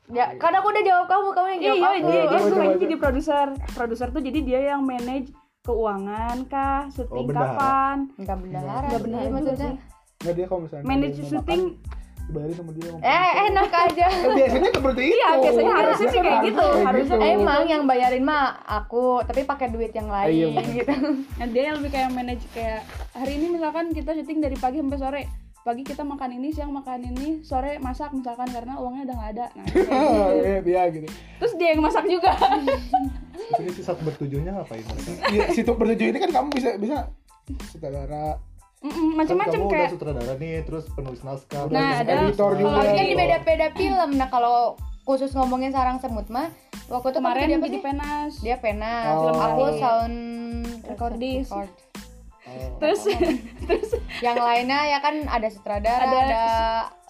[0.09, 2.81] ya karena aku udah jawab kamu kamu yang Iya, jawab iya, aku dia, dia tuh
[2.81, 3.47] jadi produser.
[3.71, 5.29] Produser tuh jadi dia yang manage
[5.61, 7.53] keuangan kah, syuting bendahara.
[7.53, 9.77] kapan, enggak bendahara Nggak sih, bendahara juga maksudnya sih.
[10.17, 11.63] nggak dia kalau misalnya manage syuting.
[12.27, 14.07] Dibayarin sama dia eh enak aja.
[14.09, 17.17] Eh, biasanya seperti itu Iya, biasanya harusnya sih kayak gitu, harusnya.
[17.17, 20.93] kayak emang yang bayarin mah aku tapi pakai duit yang lain Iya, gitu.
[21.33, 24.99] Nah, dia yang lebih kayak manage kayak hari ini misalkan kita syuting dari pagi sampai
[24.99, 25.23] sore.
[25.63, 29.47] Pagi kita makan ini, siang makan ini, sore masak misalkan karena uangnya udah nggak ada.
[29.51, 29.91] Nah, kayak gitu.
[30.47, 31.07] Iya, dia gitu.
[31.37, 32.31] Terus dia yang masak juga.
[32.35, 35.11] Terus ini si satu bertujuhnya ngapain mereka?
[35.27, 36.97] Iya, situ bertujuh ini kan kamu bisa bisa
[37.67, 38.39] sutradara
[38.79, 42.95] Kan Macam-macam kayak udah sutradara nih terus penulis naskah Nah, ada- editor juga Kalau kan
[42.95, 43.03] Iya.
[43.03, 44.11] di beda-beda film.
[44.15, 44.57] Nah, kalau
[45.03, 46.53] khusus ngomongin sarang semut mah
[46.87, 47.81] waktu itu kemarin jadi sih?
[47.81, 48.33] penas.
[48.41, 49.21] Dia penas, Oh.
[49.25, 50.17] film aku sound
[50.85, 51.47] Recordis.
[51.47, 51.71] record.
[52.47, 52.69] Oh.
[52.81, 53.01] Terus
[53.61, 56.45] terus Yang lainnya ya kan ada sutradara, Ada ada,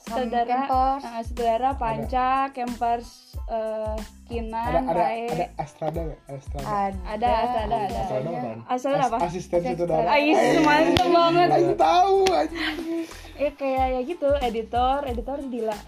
[0.07, 1.03] campers.
[1.03, 7.59] Nah, saudara Panca, Campers eh, Kinan, ada ada ada Astrada nggak Astrada ada Ada, ada,
[7.63, 8.01] ada, ada.
[8.01, 8.31] Astrada?
[8.67, 9.17] Asal As- apa?
[9.27, 11.49] asisten sutradara Ais, mantep banget.
[11.51, 13.07] Aing tahu anjing.
[13.37, 15.79] Ya kayak ya gitu, editor, editor Dila.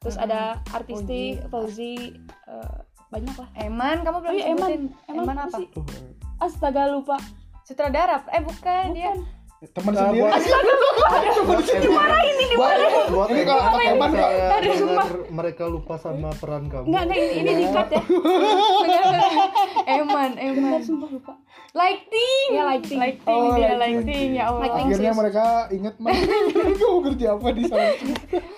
[0.00, 2.14] Terus ada artistik, Fauzi,
[2.46, 2.76] eh,
[3.10, 3.48] banyak lah.
[3.58, 4.58] Eman kamu belum Oh iya, Eman.
[4.58, 5.66] sebutin Eman Eman apa apa sih?
[6.40, 7.18] Astaga lupa.
[7.60, 9.14] sutradara eh bukan dia
[9.62, 10.40] teman Nah, sendiri buat-
[12.22, 12.44] ini
[13.10, 14.56] Buat Ini kalau Eman, pakai Eman saya nggak?
[14.56, 15.06] Aduh, sumpah.
[15.30, 16.86] mereka lupa sama peran kamu.
[16.86, 18.02] Enggak, enggak ini, ini dikat ya.
[19.98, 21.32] Eman Eman sumpah lupa.
[21.70, 22.98] lighting Iya, lighting.
[22.98, 23.78] lighting Oh, dia lighting.
[24.00, 24.86] lighting ya Allah Lighting.
[24.86, 25.20] akhirnya serius.
[25.20, 27.90] mereka inget mah kamu kerja apa di sana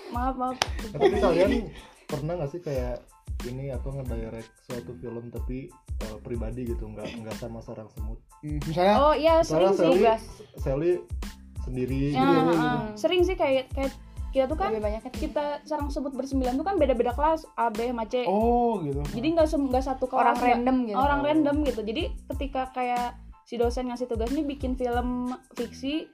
[0.09, 0.55] Maaf, maaf.
[0.89, 1.49] Tapi kalian
[2.09, 2.95] pernah nggak sih kayak
[3.45, 5.67] ini apa ngedirect suatu film tapi
[5.99, 10.27] eh, pribadi gitu nggak nggak sama sarang semut Hmm, misalnya Oh iya, sering Misalnya sih.
[10.57, 10.59] Sally.
[10.59, 10.91] Sally
[11.61, 12.51] sendiri Ya, gitu.
[12.53, 13.95] ah, sering sih kayak kayak
[14.29, 17.87] kita tuh kan lebih banyaknya kita sarang sebut bersembilan tuh kan beda-beda kelas A, B,
[17.87, 18.25] sama C.
[18.25, 20.19] oh gitu Jadi nggak sem- nggak satu kelas.
[20.19, 24.73] orang random gitu orang random gitu jadi ketika kayak si dosen ngasih tugas nih bikin
[24.73, 26.09] film fiksi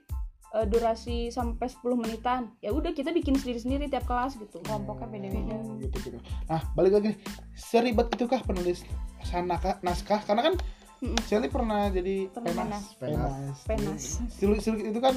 [0.52, 2.50] eh, durasi sampai 10 menitan.
[2.60, 4.60] Ya udah kita bikin sendiri-sendiri tiap kelas gitu.
[4.62, 5.56] Kelompoknya beda-beda.
[5.62, 7.18] Oh, gitu gitu nah balik lagi nih.
[7.54, 8.82] Seribet itukah penulis
[9.22, 10.20] naskah naskah?
[10.24, 10.56] Karena kan
[11.00, 11.16] Mm-mm.
[11.24, 12.84] Sally pernah jadi Pernah penas.
[13.00, 13.56] penas.
[13.64, 14.04] Penas.
[14.36, 15.16] Sulit, sulit itu kan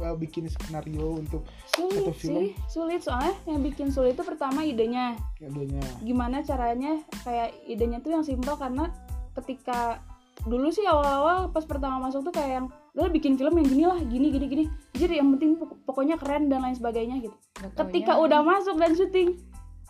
[0.00, 2.40] uh, bikin skenario untuk sulit Satu film.
[2.40, 3.00] sih sulit.
[3.04, 5.20] Soalnya yang bikin sulit itu pertama idenya.
[5.36, 7.04] Adanya gimana caranya?
[7.20, 8.88] Kayak idenya tuh yang simpel karena
[9.36, 10.00] ketika
[10.48, 13.98] dulu sih awal-awal pas pertama masuk tuh kayak yang udah bikin film yang gini lah
[14.02, 14.64] gini gini gini.
[14.94, 17.36] Jadi yang penting pok- pokoknya keren dan lain sebagainya gitu.
[17.62, 19.38] Nggak ketika udah masuk dan syuting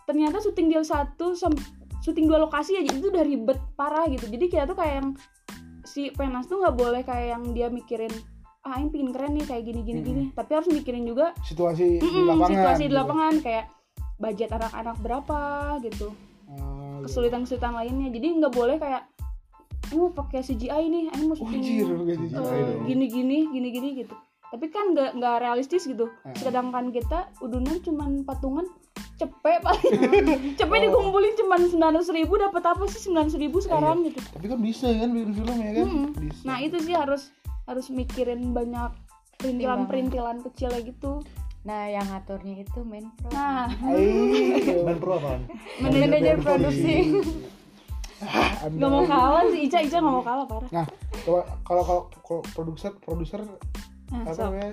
[0.05, 1.33] ternyata syuting deal satu
[2.01, 4.29] syuting dua lokasi aja itu udah ribet parah gitu.
[4.29, 5.09] Jadi kita tuh kayak yang
[5.85, 8.13] si penas tuh nggak boleh kayak yang dia mikirin
[8.61, 10.25] ah ini pingin keren nih kayak gini gini gini.
[10.37, 12.99] Tapi harus mikirin juga situasi di mm-mm, lapangan situasi di gitu.
[13.01, 13.65] lapangan kayak
[14.21, 15.41] budget anak-anak berapa
[15.89, 16.09] gitu.
[16.51, 17.05] Ah, gitu.
[17.09, 18.09] kesulitan-kesulitan lainnya.
[18.13, 19.09] Jadi nggak boleh kayak
[19.93, 22.39] mau pakai CGI nih ini mau syuting eh, kayak gitu.
[22.39, 22.83] CGI dong.
[22.87, 24.15] gini-gini gini-gini gitu.
[24.51, 26.11] Tapi kan nggak nggak realistis gitu.
[26.23, 26.35] Ah.
[26.35, 28.67] sedangkan kita udunan cuman patungan
[29.15, 29.93] cepet paling.
[30.59, 30.85] Cepet Oh.
[30.89, 34.19] dikumpulin cuman sembilan ribu dapat apa sih sembilan ribu sekarang gitu.
[34.33, 35.87] Tapi kan bisa kan bikin film ya kan?
[35.87, 36.07] Mm-mm.
[36.19, 36.43] bisa.
[36.49, 37.31] Nah itu sih harus
[37.69, 38.91] harus mikirin banyak
[39.39, 41.21] perintilan-perintilan kecilnya gitu.
[41.69, 43.29] Nah yang ngaturnya itu main pro.
[43.31, 43.69] Nah.
[43.77, 45.41] Dan pro apaan?
[45.81, 46.95] manajer produksi
[48.21, 50.69] Nggak mau kalah sih Ica Ica nggak mau kalah parah.
[50.71, 50.87] Nah,
[51.25, 51.83] kalau kalau
[52.21, 53.41] kalau produser produser
[54.13, 54.73] nah, apa namanya?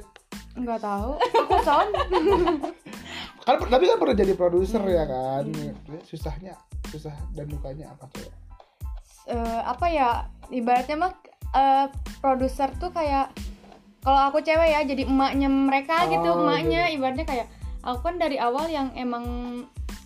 [0.54, 1.10] nggak tahu.
[1.16, 1.92] Aku sound
[3.48, 4.92] Kan tapi kan pernah jadi produser Hmm.
[4.92, 5.44] ya kan.
[6.04, 6.54] Susahnya
[6.88, 8.32] susah dan dukanya apa coba?
[9.26, 10.10] Eh, apa ya?
[10.48, 11.14] Ibaratnya mah
[11.54, 11.88] eh,
[12.20, 13.32] produser tuh kayak
[14.00, 16.92] kalau aku cewek ya jadi emaknya mereka gitu Oh, emaknya.
[16.92, 17.48] Ibaratnya kayak
[17.80, 19.24] aku kan dari awal yang emang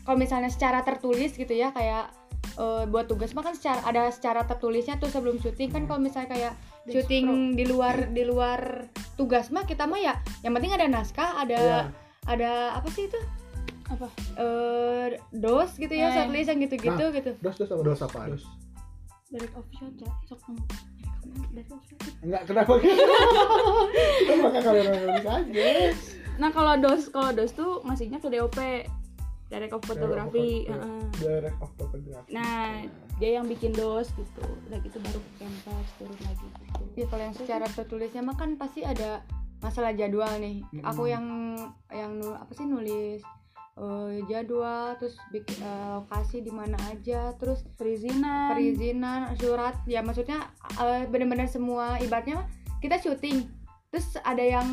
[0.01, 2.09] kalau misalnya secara tertulis gitu ya kayak
[2.53, 6.29] eh, buat tugas mah kan secara ada secara tertulisnya tuh sebelum syuting kan kalau misalnya
[6.29, 11.37] kayak syuting di luar di luar tugas mah kita mah ya yang penting ada naskah
[11.37, 11.79] ada Iya.
[12.27, 13.19] ada apa sih itu
[13.87, 16.13] apa eh dos gitu ya Eh.
[16.15, 17.13] shortlist yang gitu-gitu Nah.
[17.13, 17.81] gitu Dos dos apa?
[17.83, 18.29] Dos apaan?
[18.31, 18.45] Dos.
[19.29, 20.07] dari official Ca.
[20.25, 20.61] sok kamu
[21.49, 22.91] dari official Enggak kenapa gitu?
[24.27, 25.67] Kenapa kalian nulis aja?
[26.33, 28.57] Nah kalau dos kalau dos tuh masihnya ke DOP
[29.51, 30.63] direct of photography.
[30.63, 31.03] Direct of heeh.
[31.19, 32.31] Direct of photography.
[32.31, 32.87] Nah
[33.19, 34.41] dia yang bikin dos gitu.
[34.71, 36.81] Udah gitu baru ke campus turun lagi gitu.
[36.95, 39.21] Ya kalau yang secara tertulisnya mah kan pasti ada
[39.59, 40.63] masalah jadwal nih.
[40.71, 40.87] Mm-mm.
[40.87, 41.53] Aku yang
[41.91, 43.21] yang nu- apa sih nulis
[43.77, 48.55] eh, jadwal, terus bikin eh, lokasi di mana aja, terus Perizinan.
[48.55, 49.75] perizinan, surat.
[49.85, 50.47] Ya maksudnya
[50.79, 52.47] eh, benar-benar semua ibaratnya mah
[52.79, 53.45] kita syuting.
[53.91, 54.67] Terus ada yang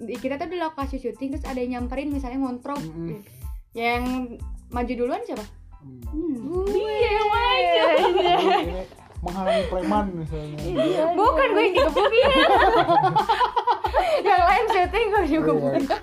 [0.00, 2.78] kita tuh di lokasi syuting terus ada yang nyamperin misalnya ngontrol.
[2.80, 3.20] Mm-mm.
[3.74, 4.02] Yang
[4.68, 5.44] maju duluan siapa?
[5.76, 6.64] Hmm.
[6.66, 7.64] Dia yang main.
[8.64, 8.82] Ini
[9.20, 10.56] menghalangi preman misalnya.
[10.58, 11.02] Iya.
[11.12, 12.28] Bukan gue yang digebukin.
[14.26, 15.98] yang lain syuting gue juga Iya.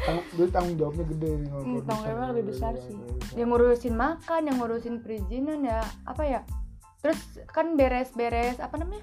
[0.00, 2.96] Tang- Dulu tanggung jawabnya gede nih kalau Hmm, tanggung jawabnya lebih besar Iya, sih.
[3.34, 6.40] yang ngurusin makan yang ngurusin perizinan ya apa ya
[7.00, 9.02] terus kan beres-beres apa namanya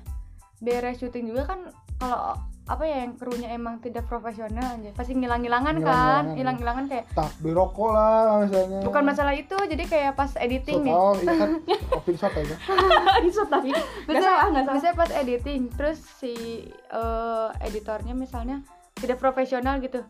[0.58, 1.60] beres syuting juga kan
[1.98, 7.06] kalau apa ya yang krunya emang tidak profesional aja pasti ngilang-ngilangan kan Ngilang-ngilangan, hilang-hilangan kayak
[7.12, 8.80] tak beli rokok lah misalnya.
[8.82, 10.94] Bukan masalah itu jadi kayak pas editing Shot, nih.
[10.94, 11.50] oh iya kan.
[11.92, 12.56] Kopi shot aja.
[13.26, 13.70] Bisa tapi
[14.08, 16.34] nggak biasanya pas editing terus si
[16.72, 18.62] eh, editornya misalnya
[18.94, 20.06] tidak profesional gitu.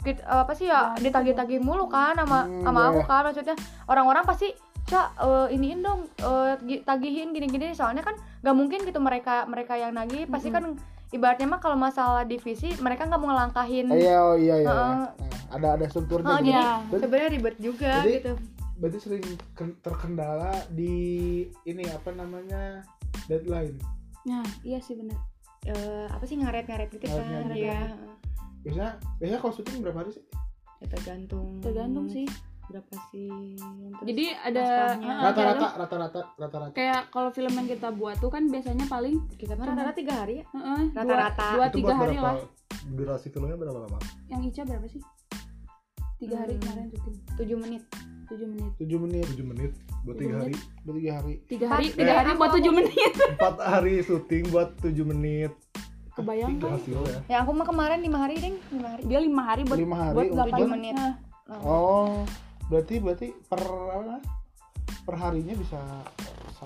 [0.00, 3.06] Kit- apa sih ya Nah, gitu ditagih-tagih mulu kan sama Hmm, sama iya, aku iya.
[3.06, 3.56] kan maksudnya.
[3.84, 4.48] Orang-orang pasti
[4.82, 7.70] cak eh, iniin dong eh, gi- tagihin gini-gini.
[7.70, 10.74] Soalnya kan nggak mungkin gitu mereka mereka yang nagih pasti kan
[11.10, 14.94] ibaratnya mah kalau masalah divisi mereka nggak mau ngelangkahin iya oh iya iya Heeh.
[14.96, 15.10] Nah,
[15.50, 16.54] ada ada strukturnya Oh, gitu.
[16.54, 16.68] Iya.
[16.92, 18.32] Sebenarnya ribet juga Jadi- gitu
[18.76, 20.94] berarti sering ken- terkendala di
[21.64, 22.80] ini apa namanya
[23.26, 23.76] deadline
[24.22, 25.18] nah iya sih benar
[25.60, 27.52] Eh, apa sih ngaret-ngaret gitu kan.
[27.52, 27.92] Iya.
[28.64, 28.88] biasanya
[29.20, 30.24] biasanya kalau syuting berapa hari sih
[30.80, 32.24] Ya, tergantung tergantung sih
[32.70, 33.28] berapa sih?
[33.92, 34.64] Terus jadi ada
[34.96, 36.72] ah, rata-rata rata-rata rata-rata.
[36.72, 40.44] Kayak kalau film yang kita buat tuh kan biasanya paling kita rata-rata tiga hari ya?
[40.92, 41.46] Rata-rata.
[41.52, 42.58] dua tiga buat hari berapa- lah.
[42.88, 43.98] durasi filmnya berapa lama?
[44.26, 45.02] Yang Ica berapa sih?
[46.16, 46.62] Tiga hari Hmm.
[46.62, 47.82] kemarin syuting tujuh menit.
[48.30, 48.72] Tujuh menit.
[48.78, 49.24] 7 menit.
[49.26, 49.72] 7 menit.
[50.00, 50.54] Buat Tujuh 3 hari.
[50.54, 51.34] udah tiga hari.
[51.44, 51.74] Tiga Empat.
[51.74, 51.86] hari?
[51.90, 53.12] tiga hari buat tujuh menit.
[53.42, 55.52] 4 hari syuting buat 7 menit.
[56.10, 56.70] Kebayang kan?
[56.74, 57.36] hasilnya ya.
[57.40, 59.02] Aku mah kemarin lima hari deng lima hari.
[59.04, 60.94] Dia lima hari buat Lima hari buat untuk delapan tujuh menit.
[60.94, 61.14] Menit.
[61.48, 62.22] Nah, oh
[62.70, 64.16] berarti berarti per apa?
[65.00, 65.80] Per harinya bisa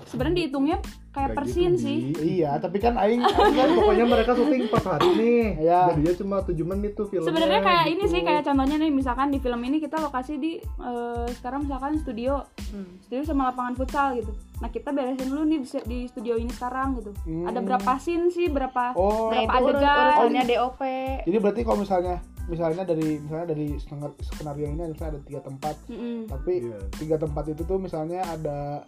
[0.03, 1.97] sebenarnya dihitungnya kayak Kayak persin gitu, sih.
[2.35, 3.23] Iya tapi kan aing
[3.57, 5.45] kan pokoknya mereka syuting 4 hari nih.
[5.63, 5.79] Iya.
[5.95, 8.11] jadinya cuma 7 menit tuh filmnya sebenarnya kayak ini gitu.
[8.11, 12.43] sih kayak contohnya nih misalkan di film ini kita lokasi di eh, sekarang misalkan studio.
[12.75, 12.99] Hmm.
[13.07, 14.35] studio sama lapangan futsal gitu.
[14.59, 17.15] Nah kita beresin dulu nih di, di studio ini sekarang gitu.
[17.23, 17.47] Hmm.
[17.47, 18.51] ada berapa scene sih?
[18.51, 19.31] Berapa oh.
[19.31, 19.95] Nah, Berapa urut- adegan?
[20.11, 20.81] urusannya DOP
[21.23, 22.15] jadi berarti kalau misalnya
[22.45, 26.17] misalnya dari misalnya dari skenar- skenario ini misalnya ada tiga tempat Mm-mm.
[26.25, 26.79] tapi Iya.
[26.93, 28.85] tiga tempat itu tuh misalnya ada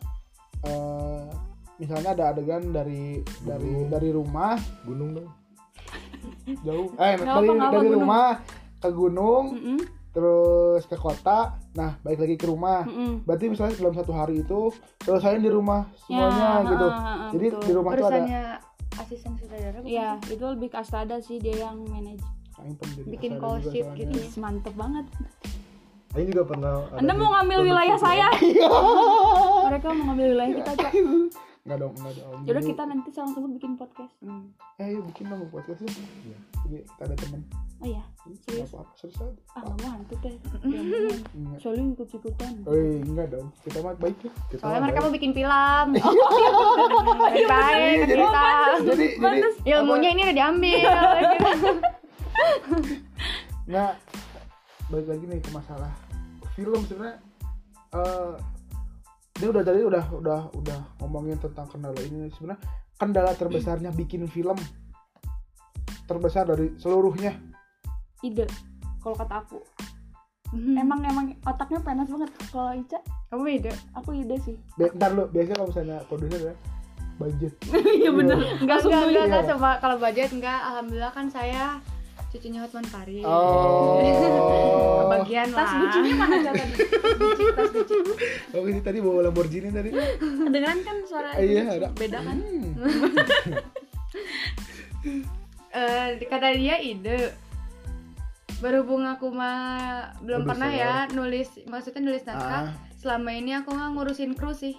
[0.64, 1.26] eh,
[1.78, 3.90] misalnya ada adegan dari dari Gunung.
[3.90, 5.30] dari rumah gunung dong
[6.66, 8.02] jauh eh Nggak dari apa, dari gunung.
[8.02, 8.28] rumah
[8.78, 9.80] ke gunung Mm-mm.
[10.10, 11.40] terus ke kota
[11.74, 13.22] nah balik lagi ke rumah Mm-mm.
[13.24, 14.70] berarti misalnya dalam satu hari itu
[15.02, 17.62] selesaiin di rumah semuanya Ya, gitu ha, ha, jadi betul.
[17.64, 18.44] di rumah tuh ada urusannya
[18.98, 20.34] asisten sutradara Iya, sih?
[20.34, 22.26] itu lebih ke Astada sih dia yang manage.
[22.58, 23.94] Aing jadi Bikin soalnya.
[23.94, 24.18] gitu.
[24.18, 25.06] Ih, mantep banget.
[26.12, 28.28] Aing juga pernah ada Anda mau ngambil wilayah saya?
[29.68, 30.92] Mereka mau ngambil wilayah kita, Cak.
[31.68, 32.40] Enggak dong, enggak dong.
[32.42, 34.16] Yaudah Jadi, kita nanti sama sebut bikin podcast.
[34.24, 34.56] Hmm.
[34.78, 35.92] Eh, yuk bikin dong podcastnya.
[35.92, 36.38] Iya.
[36.64, 37.42] Jadi kita ada teman.
[37.78, 38.70] Oh iya, Enggak serius?
[38.72, 39.36] apa-apa, serius aja.
[39.52, 40.36] Ah, nggak mau hantu teh.
[40.64, 41.60] Enggak.
[41.60, 42.54] Soalnya ikut-ikutan.
[42.66, 43.48] Eh, enggak dong.
[43.62, 44.32] Kita mah baik ya.
[44.48, 45.88] Kita soalnya mereka mau bikin film
[47.22, 48.48] baik baik Jadi- kita
[48.80, 50.80] Jadi jadi ilmunya ini udah diambil
[53.68, 53.92] Nggak
[54.88, 55.92] balik lagi nih ke masalah
[56.56, 57.20] film sebenarnya
[57.92, 58.34] eh
[59.36, 62.62] dia udah tadi udah udah udah ngomongin tentang kendala ini sebenarnya
[62.96, 64.56] kendala terbesarnya bikin film
[66.06, 67.36] terbesar dari seluruhnya
[68.18, 68.50] Ide,
[68.98, 69.62] kalau kata aku.
[70.50, 70.74] Hmm.
[70.74, 72.34] Emang emang otaknya panas banget.
[72.50, 72.98] Kalau Ica,
[73.30, 74.58] kamu beda aku ide sih.
[74.74, 76.56] Be- ntar lu biasanya kalau misalnya produser ya
[77.18, 77.54] budget
[78.02, 78.38] Iya bener.
[78.58, 79.50] enggak Enggak enggak enggak, enggak Iya.
[79.54, 81.78] coba kalau budget enggak alhamdulillah kan saya
[82.38, 83.98] cucunya Hotman Paris oh
[85.02, 86.74] kebagian Tas lah bucinya mana Cak tadi?
[87.18, 87.96] Buci, tas buci.
[88.54, 91.88] oh ini tadi bawa Lamborghini tadi Kedengeran kan suara Eh, iya, ada.
[91.92, 92.38] Beda kan?
[92.38, 92.72] Hmm.
[95.70, 97.32] Eh, kata dia ide
[98.58, 100.50] berhubung aku mah belum Produser.
[100.50, 102.68] pernah ya nulis maksudnya nulis naskah Ah.
[102.98, 104.74] selama ini aku nggak ngurusin kru sih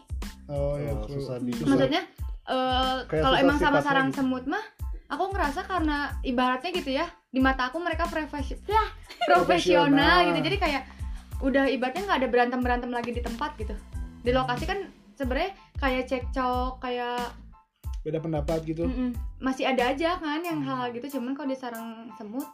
[0.48, 1.16] oh ya Oh, kru.
[1.16, 2.02] susah di maksudnya
[2.44, 4.60] eh, Kayak kalau emang sama sarang semut mah
[5.06, 8.84] aku ngerasa karena ibaratnya gitu ya di mata aku mereka profesi ya,
[9.28, 10.40] profesional gitu.
[10.40, 10.82] Jadi kayak
[11.44, 13.76] udah ibaratnya nggak ada berantem berantem lagi di tempat gitu.
[14.24, 17.30] Di lokasi kan sebenarnya kayak cekcok kayak
[18.02, 18.88] beda pendapat gitu.
[18.88, 21.18] Mm-mm, masih ada aja kan yang hal-hal gitu.
[21.18, 22.46] Cuman kalau di sarang semut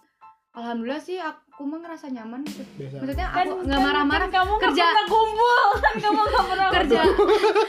[0.54, 2.62] alhamdulillah sih aku mah ngerasa nyaman gitu.
[2.76, 2.96] Biasa.
[2.96, 5.58] Maksudnya Kan, aku nggak marah-marah kan kamu nggak kerja- pernah kumpul.
[5.76, 7.14] Kan kamu nggak pernah kerja dia,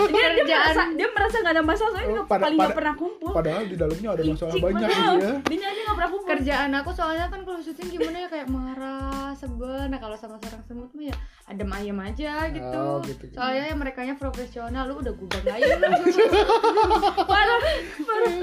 [0.07, 2.77] dia kerjaan merasa dia merasa nggak ada masalah soalnya Oh, dia pada- paling nggak pada-
[2.77, 3.31] pernah kumpul.
[3.31, 5.33] padahal di dalamnya ada masalah Icik banyak gitu ya.
[5.43, 6.29] Dia aja nggak pernah kumpul.
[6.31, 9.81] Kerjaan aku soalnya kan kalau syuting gimana ya kayak marah sebel.
[9.85, 13.23] Nah kalau sama sarang semut mah ya adem ayem aja gitu, Oh, gitu.
[13.31, 15.77] soalnya ya mereka profesional lu udah gue banggain lu
[17.25, 17.59] parah.
[17.99, 18.33] Parah.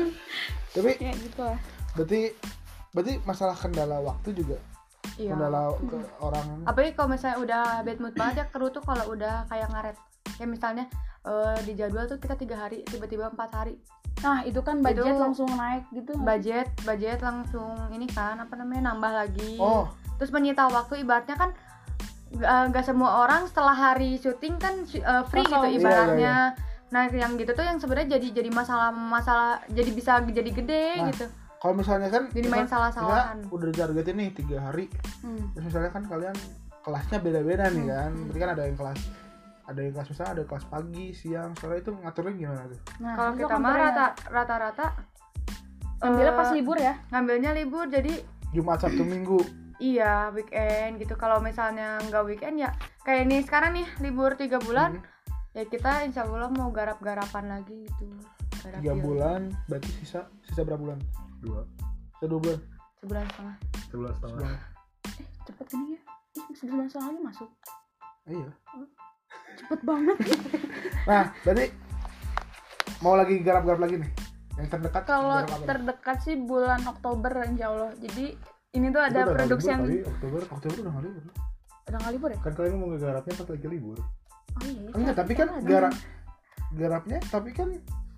[0.73, 1.59] Tapi ya gitu lah.
[1.93, 2.21] berarti
[2.93, 4.57] berarti masalah kendala waktu juga?
[5.17, 5.35] Iya.
[5.35, 6.47] Kendala ke orang.
[6.65, 9.97] Apalagi kalau misalnya udah bad mood banget ya kru tuh kalau udah kayak ngaret.
[10.39, 10.85] Kayak misalnya
[11.23, 13.75] eh, di jadwal tuh kita tiga hari tiba-tiba empat hari.
[14.23, 16.15] Nah itu kan budget Itu- langsung naik gitu.
[16.17, 19.59] Budget budget langsung ini kan apa namanya nambah lagi.
[19.59, 19.91] Oh.
[20.21, 21.51] Terus menyita waktu ibaratnya kan
[22.33, 25.67] eh, nggak semua orang setelah hari syuting kan eh, free Kosong.
[25.67, 26.37] gitu Iya, ibaratnya
[26.93, 31.09] nah yang gitu tuh yang sebenarnya jadi jadi masalah masalah jadi bisa jadi gede Nah,
[31.09, 31.25] gitu
[31.63, 33.47] kalau misalnya kan Jadi main salah-salahan.
[33.47, 34.91] udah ditargetin nih tiga hari
[35.23, 35.47] Hmm.
[35.55, 36.35] terus misalnya kan kalian
[36.83, 38.11] kelasnya beda-beda nih kan.
[38.21, 39.01] Berarti kan ada yang kelas
[39.63, 42.81] ada yang kelas misalnya ada kelas pagi siang sore itu ngaturnya gimana tuh?
[42.99, 44.87] Nah kalau kita kan mah rata rata-rata
[46.01, 46.95] ambilnya eh, pas libur ya?
[47.09, 48.13] ngambilnya libur jadi
[48.51, 49.39] Jumat Sabtu Minggu.
[49.79, 51.15] Iya weekend gitu.
[51.15, 55.07] Kalau misalnya nggak weekend ya kayak ini sekarang nih libur tiga bulan Hmm,
[55.55, 58.11] ya kita insya Allah mau garap-garapan lagi gitu.
[58.61, 60.99] Garap tiga bulan berarti sisa sisa berapa bulan
[61.43, 61.61] dua.
[62.17, 62.61] Sisa dua bulan.
[63.03, 63.57] Sebulan setengah.
[63.91, 64.39] Sebelas setengah.
[64.39, 64.59] Sebulan.
[65.43, 66.01] cepet gini ya.
[66.33, 67.51] Ih, sebulan setengah lagi masuk
[68.31, 68.51] iya.
[69.59, 70.17] Cepet banget.
[71.03, 71.67] Nah berarti
[73.03, 74.11] mau lagi garap-garap lagi nih?
[74.55, 77.91] Yang terdekat kalau terdekat sih bulan Oktober insya Allah.
[77.99, 78.39] Jadi
[78.79, 80.41] ini tuh ada udah produksi yang kali, Oktober.
[80.47, 81.25] Oktober udah nggak libur.
[81.91, 82.39] Udah nggak libur ya?
[82.39, 83.99] Kan kalian mau ngegarapnya pas lagi libur.
[83.99, 84.89] Oh iya.
[84.95, 85.95] Enggak tapi kan garap
[86.73, 87.69] garapnya tapi kan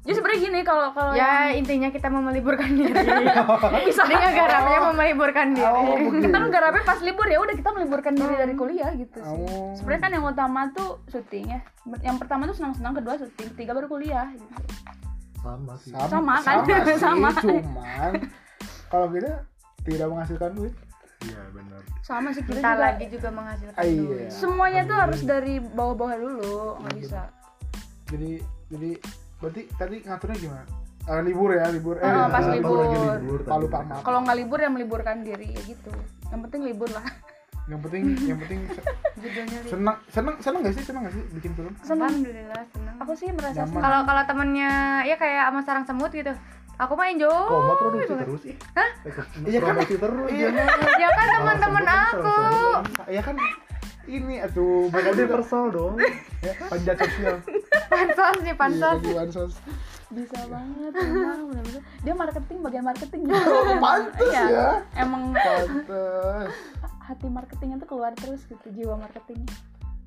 [0.05, 2.93] jadi sebenarnya gini kalau kalau Ya intinya kita mau meliburkan diri.
[3.89, 5.65] Bisa garapnya mau meliburkan diri.
[5.65, 9.33] oh kita kan garapnya pas libur ya udah kita meliburkan diri dari kuliah gitu sih
[9.41, 9.73] Oh.
[9.75, 11.61] sebenarnya kan yang utama tuh syuting ya
[12.01, 14.45] yang pertama tuh senang-senang kedua syuting ketiga baru kuliah gitu.
[15.37, 16.65] sama sih Sama kan?
[16.65, 17.29] sih, Sama.
[17.35, 18.13] cuman
[18.87, 19.33] kalau kita
[19.83, 20.75] tidak menghasilkan duit
[21.23, 23.97] iya benar sama sih kita Bentar juga lagi juga menghasilkan Ah, iya.
[23.99, 24.29] duit.
[24.29, 27.21] semuanya tuh harus dari bawah-bawah dulu nggak bisa
[28.07, 28.33] jadi
[28.69, 28.91] jadi
[29.45, 30.65] berarti tadi ngaturnya gimana
[31.05, 32.77] Eh, libur ya libur eh Oh, pas Apa libur.
[32.81, 33.85] lagi libur Palu mereka.
[33.85, 34.01] Mak.
[34.03, 35.93] kalau nggak libur ya meliburkan diri ya gitu
[36.27, 37.05] yang penting libur lah
[37.65, 38.59] yang penting yang penting
[39.73, 42.97] senang senang senang gak sih senang gak sih bikin film Alhamdulillah senang.
[42.99, 43.69] aku sih merasa Nyaman.
[43.71, 44.73] senang Kalau kalau temennya
[45.05, 46.33] ya kayak sama sarang semut gitu.
[46.75, 47.31] Aku main jo.
[47.31, 48.91] kok mau produksi terus ih Hah?
[49.39, 49.71] Iya kan?
[49.71, 50.49] produksi terus Iya.
[50.51, 50.67] jangan.
[50.99, 52.19] Ya kan teman-teman aku.
[52.19, 53.35] semut kan ya kan
[54.07, 54.55] ini sarang
[54.91, 55.15] semut.
[55.15, 55.95] universal dong
[56.47, 57.37] ya, panjat sosial
[57.85, 58.99] Pansos nih pansos.
[59.01, 59.53] Iya, pansos
[60.15, 61.83] bisa banget emang bener-bener.
[62.07, 63.51] dia marketing bagian marketing gitu
[63.85, 64.45] pantes Iya.
[64.47, 66.51] ya emang pantes
[67.03, 69.51] hati marketingnya tuh keluar terus gitu jiwa marketingnya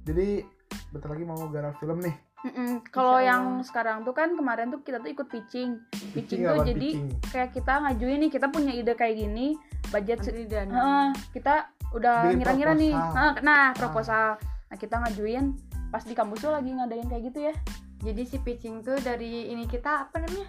[0.07, 0.47] jadi
[0.87, 2.15] bentar lagi mau garap film nih.
[2.93, 5.83] Kalau yang sekarang tuh kan kemarin tuh kita tuh ikut pitching.
[6.15, 7.07] Pitching, tuh jadi pitching?
[7.27, 9.57] kayak kita ngajuin nih, kita punya ide kayak gini,
[9.91, 12.91] budget dan Heeh, kita udah ngira-ngira nih.
[12.91, 13.15] proposal.
[13.15, 14.27] Heeh, Nah, proposal.
[14.67, 15.45] Nah, kita ngajuin
[15.87, 17.55] pas di kampus tuh lagi ngadain kayak gitu ya.
[17.97, 20.47] jadi si pitching tuh dari ini kita apa namanya?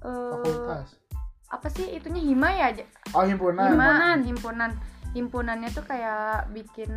[0.00, 1.00] Eh, fakultas
[1.46, 2.68] apa sih itunya hima ya?
[3.12, 4.70] Oh himpunan Himpunan, himpunan.
[5.14, 6.90] Himpunannya tuh kayak bikin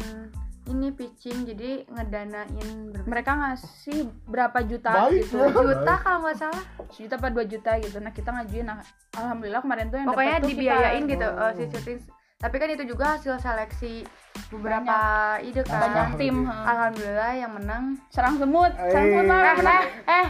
[0.67, 2.67] ini pitching jadi ngedanain
[3.05, 5.39] Mereka ngasih berapa juta Baik, gitu.
[5.39, 5.53] ya.
[5.53, 6.63] juta kalau nggak salah.
[6.89, 7.97] Sejuta apa dua juta gitu.
[8.01, 8.81] Nah, kita ngajuin nah,
[9.15, 11.39] alhamdulillah kemarin tuh yang Pokoknya dibiayain kita, gitu Oh.
[11.39, 11.99] eh, si syuting.
[12.37, 14.05] Tapi kan itu juga hasil seleksi
[14.53, 14.97] beberapa
[15.41, 15.81] ide kan.
[15.81, 16.45] Banyak tim.
[16.45, 19.81] Alhamdulillah yang menang Serang semut, serang semut lah eh, menang.
[19.81, 20.27] eh, eh,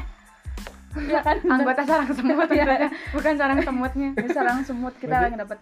[0.97, 1.37] Iya kan?
[1.45, 2.65] anggota sarang semut ya.
[3.11, 4.09] bukan sarang semutnya.
[4.15, 5.59] Ya, sarang semut kita yang dapat.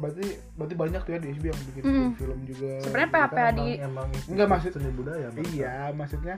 [0.00, 2.10] Berarti berarti banyak tuh ya di SB yang bikin Mm.
[2.14, 3.52] film juga Sebenarnya Gitu PHP kan.
[3.52, 6.34] di emang, emang Enggak, maksud- seni budaya iya maksudnya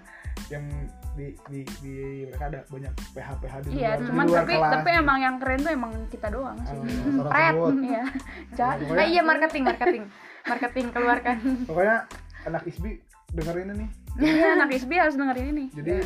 [0.49, 0.65] yang
[1.13, 1.95] di di di
[2.25, 4.73] mereka ada banyak PH PH di Iya, luar, di cuman luar tapi kelas.
[4.75, 6.77] tapi emang yang keren tuh emang kita doang sih.
[7.15, 7.53] Oh, Pret.
[7.53, 7.75] semut.
[7.81, 8.05] Iya.
[8.53, 8.75] Cak.
[8.83, 10.05] Pokoknya- Ah, iya marketing, marketing.
[10.43, 11.37] Marketing keluarkan.
[11.65, 11.97] pokoknya
[12.45, 12.93] anak ISBI
[13.31, 13.87] dengerin ini
[14.19, 15.65] Iya, anak ISBI harus dengerin ini.
[15.71, 16.03] jadi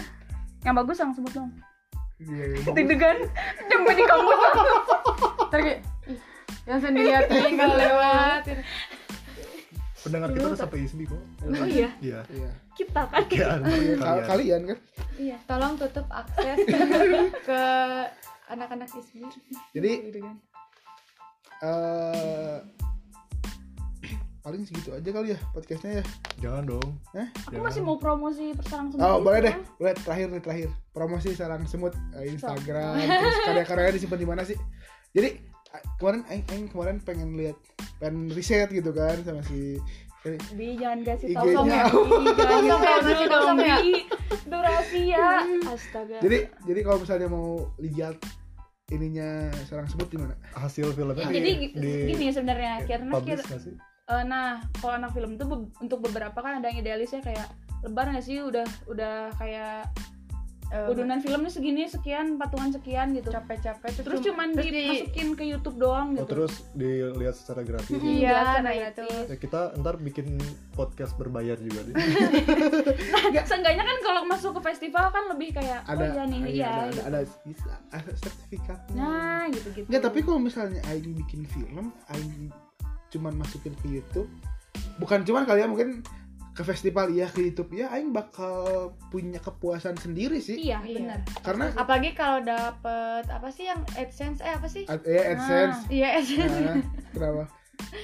[0.62, 1.50] Yang bagus yang sebut dong.
[2.18, 2.74] iya, bagus.
[2.74, 3.16] Deg-degan
[3.66, 4.38] demi di kampus.
[5.56, 5.76] "Ih,
[6.66, 8.42] yang sendiri tinggal lewat.
[9.98, 13.22] pendengar kita udah sampai ISBI kok Oh iya, iya iya kita kan.
[13.24, 14.26] Kalian, Iya, kal- kalian.
[14.28, 14.78] kalian kan
[15.16, 15.36] Iya.
[15.46, 16.58] Tolong tutup akses
[17.48, 17.62] ke
[18.46, 19.26] anak-anak ISBI.
[19.72, 20.34] jadi Gitu kan.
[21.58, 22.58] eh
[24.40, 26.04] paling segitu aja kali ya podcastnya ya
[26.38, 27.26] jangan dong Hah?
[27.44, 29.02] Aku masih mau promosi sarang semut.
[29.02, 34.20] oh boleh deh boleh terakhir nih terakhir promosi sarang semut eh, Instagram terus karya-karyanya disimpan
[34.20, 34.54] di mana sih
[35.10, 35.55] jadi eh,
[35.98, 37.56] kemarin aing, aing kemarin pengen lihat
[37.98, 39.80] pengen riset gitu kan sama si
[40.58, 41.86] Bi jangan kasih tahu Som ya.
[41.86, 43.76] Bi, jangan ya, kasih masih tahu kosong ya.
[44.46, 45.28] Durasi ya.
[45.70, 46.18] Astaga.
[46.18, 48.16] jadi jadi kalau misalnya mau lihat
[48.90, 53.42] ininya sarang semut di mana hasil filmnya Ya, di, jadi di gini sebenarnya karena kira,
[53.42, 57.50] eh, nah kalau anak film tuh be- untuk beberapa kan ada yang idealisnya kayak
[57.82, 59.90] lebar nggak sih udah udah kayak
[60.66, 63.30] Eh, udunan filmnya segini sekian patungan sekian gitu.
[63.30, 66.26] Capek-capek terus cuman terus di- dimasukin ke YouTube doang oh gitu.
[66.26, 67.94] terus dilihat secara gratis.
[67.94, 69.06] Mm, Iya, nah itu.
[69.06, 70.34] ya kita ntar bikin
[70.74, 71.94] podcast berbayar juga deh.
[73.36, 76.48] Nah, seenggaknya kan kalau masuk ke festival kan lebih kayak ada oh iya nih iya,
[76.50, 77.00] iya ada, gitu.
[77.02, 82.50] ada, ada, ada sertifikatnya nah gitu gitu Enggak, tapi kalau misalnya Aing bikin film, Aing
[83.12, 84.28] cuman masukin ke YouTube,
[84.98, 86.02] bukan cuman kalian mungkin
[86.56, 90.96] ke festival iya ke YouTube ya, Aing bakal punya kepuasan sendiri sih, iya Iya.
[90.96, 94.88] benar karena apalagi kalau dapet apa sih yang AdSense eh apa sih?
[94.88, 96.56] ad- ya AdSense, Iya AdSense.
[96.58, 96.76] Nah,
[97.12, 97.42] kenapa?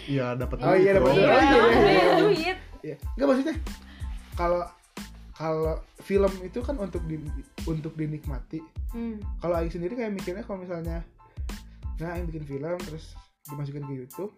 [0.05, 1.25] iya dapat Oh, iya, dapat duit.
[1.25, 2.15] iya Oh, iya, iya, iya.
[2.21, 3.55] duit Ya, enggak maksudnya
[4.35, 4.63] kalau
[5.33, 7.17] kalau film itu kan untuk di,
[7.65, 8.61] untuk dinikmati.
[8.93, 9.17] Hmm.
[9.39, 11.01] Kalau Aing sendiri kayak mikirnya kalau misalnya
[11.97, 13.17] nah Aing bikin film terus
[13.47, 14.33] dimasukin ke YouTube,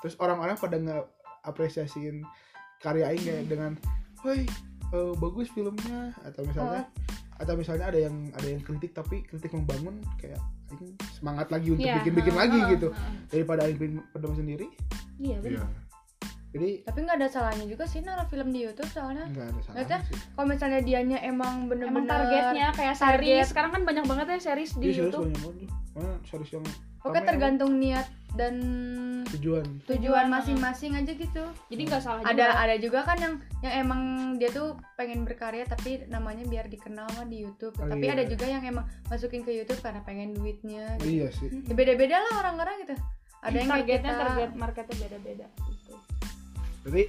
[0.00, 1.04] terus orang-orang pada nggak
[1.44, 2.24] apresiasiin
[2.78, 3.72] karya Aing kayak dengan,
[4.22, 4.46] "Woi,
[4.88, 6.82] eh, bagus filmnya" atau misalnya
[7.38, 10.38] atau misalnya ada yang ada yang kritik tapi kritik membangun kayak
[10.70, 12.88] Aing semangat lagi untuk Iya, bikin-bikin heeh, lagi heeh, gitu.
[12.90, 13.14] heeh.
[13.30, 14.66] daripada Aing bikin pedang sendiri.
[15.18, 15.62] iya iya.
[15.62, 15.88] Benar
[16.48, 19.28] jadi tapi nggak ada salahnya juga sih naruh film di YouTube soalnya.
[19.28, 19.98] Nggak ada salahnya
[20.32, 23.20] kalau misalnya dianya emang bener-bener emang targetnya kayak target.
[23.20, 23.46] series.
[23.52, 25.24] sekarang kan banyak banget ya series di Iya, serius YouTube.
[25.28, 26.64] banyak banget mana series yang
[26.98, 28.06] Pokoknya rame tergantung niat
[28.36, 28.54] dan
[29.32, 29.64] tujuan.
[29.88, 31.44] tujuan masing-masing aja gitu.
[31.72, 32.60] Jadi nggak salah ada juga.
[32.60, 34.00] ada juga kan yang yang emang
[34.36, 37.72] dia tuh pengen berkarya tapi namanya biar dikenal mah di YouTube.
[37.80, 38.14] Oh, tapi iya.
[38.18, 41.08] ada juga yang emang masukin ke YouTube karena pengen duitnya gitu.
[41.08, 41.48] iya sih.
[41.48, 42.94] Ya, beda-beda lah orang-orang gitu.
[43.40, 44.22] Ada yang kayak targetnya kita.
[44.26, 45.94] target marketnya beda-beda gitu.
[46.84, 47.04] berarti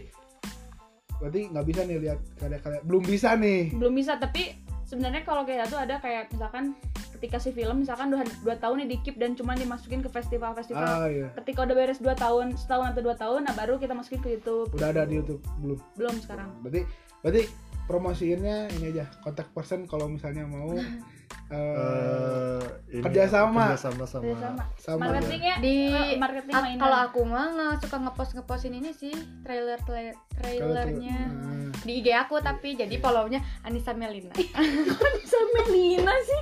[1.20, 2.80] berarti nggak bisa nih lihat karya-karya.
[2.88, 3.62] Belum bisa nih.
[3.76, 4.44] Belum bisa tapi
[4.88, 6.74] sebenarnya kalau kayak tuh ada kayak misalkan
[7.20, 10.88] ketika si film misalkan dua, dua tahun nih di keep dan cuma dimasukin ke festival-festival.
[10.88, 11.28] Ah iya.
[11.36, 14.72] Ketika udah beres dua tahun setahun atau dua tahun nah baru kita masukin ke YouTube.
[14.72, 15.80] Udah ada di YouTube belum.
[16.00, 16.48] Belum sekarang.
[16.64, 16.88] Berarti
[17.20, 17.44] berarti
[17.92, 20.72] promosiinnya ini aja kontak person kalau misalnya mau
[21.50, 23.74] eh, Eh, ini Kerjasama.
[23.74, 24.64] kerjasama sama Kerjasama.
[24.78, 25.02] sama.
[25.10, 26.78] Marketingnya di eh, marketing mainan.
[26.78, 31.20] kalau aku mah nggak suka ngepost ngepostin ini sih trailer trailer trailernya.
[31.28, 34.34] Nah, di IG aku tapi jadi follownya Anissa Melina.
[35.32, 36.42] Sama Lina sih?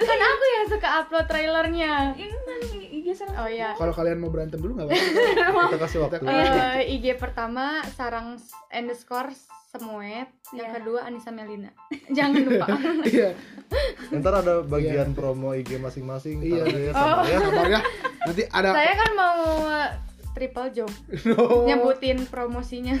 [0.00, 2.14] Kan aku yang suka upload trailernya.
[2.14, 2.36] Ini
[3.04, 5.60] IG oh ya kalau kalian mau berantem dulu nggak apa-apa.
[5.68, 6.24] Kita kasih waktu.
[6.24, 8.40] Eh, IG pertama sarang
[8.72, 9.28] underscore
[9.68, 10.32] semuet.
[10.50, 10.76] Yang Iya.
[10.80, 11.68] kedua Anissa Melina.
[12.16, 12.66] Jangan lupa.
[13.12, 13.30] Iya.
[14.08, 16.64] Ntar ada bagian promo IG masing-masing Iya.
[16.64, 17.38] aja sama ya.
[17.38, 17.80] Sabar ya.
[18.24, 19.40] Nanti ada saya kan mau
[20.32, 20.90] triple job.
[21.28, 21.68] No.
[21.68, 22.96] nyebutin promosinya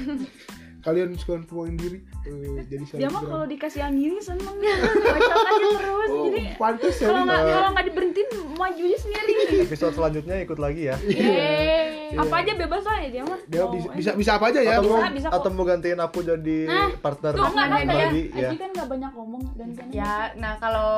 [0.84, 5.68] kalian suka promoin diri eh, jadi dia mah kalau dikasih yang gini seneng baca aja
[5.80, 9.32] terus oh, jadi pantas ya kalau nggak kalau nggak diberhentiin majunya sendiri.
[9.66, 10.96] Episode selanjutnya ikut lagi ya.
[11.04, 12.03] Yeay.
[12.14, 13.38] Apa aja bebas lah ya dia mah.
[13.50, 14.78] Dia Mau bisa, bisa bisa apa aja ya?
[14.78, 18.06] Atau mau bisa, bisa atau mau gantiin aku jadi Nah, partner tuh nggak kan ya
[18.10, 20.92] ya Aji kan nggak banyak ngomong dan kan ya nah kalau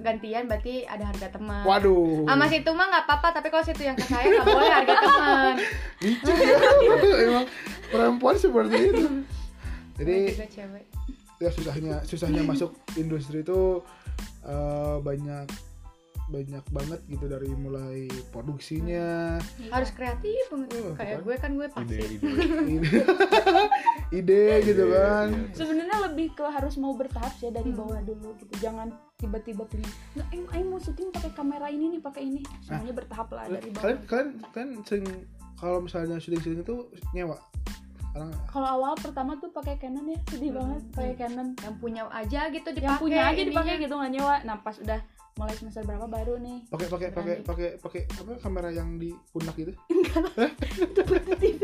[0.00, 1.62] gantian berarti ada harga teman.
[1.66, 2.26] Waduh.
[2.26, 5.54] Sama situ mah nggak apa-apa tapi kalau situ yang ke saya nggak boleh harga teman.
[6.02, 6.56] Licik ya?
[7.26, 7.46] Emang
[7.90, 9.04] perempuan seperti itu.
[9.98, 10.16] Jadi
[10.48, 10.84] cewek.
[11.42, 13.82] ya susahnya susahnya masuk industri itu
[14.46, 15.71] eh, banyak
[16.24, 19.36] banyak banget gitu dari mulai produksinya.
[19.68, 20.68] Harus kreatif banget.
[20.76, 21.20] Oh, kayak kan?
[21.20, 22.28] gue kan gue ide pasif ide
[22.70, 23.00] ide,
[24.18, 25.28] ide gitu kan?
[25.52, 27.80] sebenarnya lebih ke harus mau bertahap sih dari Hmm.
[27.80, 28.52] bawah dulu gitu.
[28.60, 32.40] Jangan tiba-tiba beli nggak aing, aing mau syuting pakai kamera ini nih pakai ini.
[32.60, 33.82] Semuanya bertahap lah dari bawah.
[33.82, 35.06] kalian kalian kalian sering
[35.54, 36.76] kalau misalnya syuting-syuting itu
[37.12, 37.38] nyewa?
[38.04, 40.58] Sekarang kalau awal pertama tuh pakai Canon ya sedih Hmm.
[40.58, 41.48] banget pakai Canon.
[41.56, 44.34] Yang punya aja gitu dipakai yang punya aja dipakai gitu nggak nyewa.
[44.42, 45.00] Nah pas udah
[45.34, 46.58] mulai semester berapa baru nih?
[46.68, 49.72] Pakai pakai pakai pakai pakai apa kamera yang di pundak itu?
[50.84, 51.62] Itu buat di TV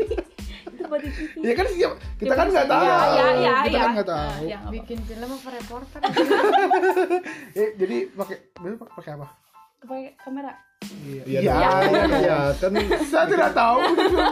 [0.59, 2.83] itu buat di TV ya kan siap kita kan nggak Iya, tahu.
[2.83, 3.79] iya, iya, kita iya.
[3.79, 4.41] kan nggak tahu.
[4.43, 5.99] Ya, bikin film apa reporter.
[7.59, 8.37] Eh jadi pakai
[8.89, 9.27] pakai apa?
[9.79, 10.51] Pakai kamera.
[11.05, 11.21] Iya.
[11.25, 11.39] Iya.
[11.39, 11.69] iya.
[12.17, 12.71] iya kan
[13.05, 13.77] saya tidak tahu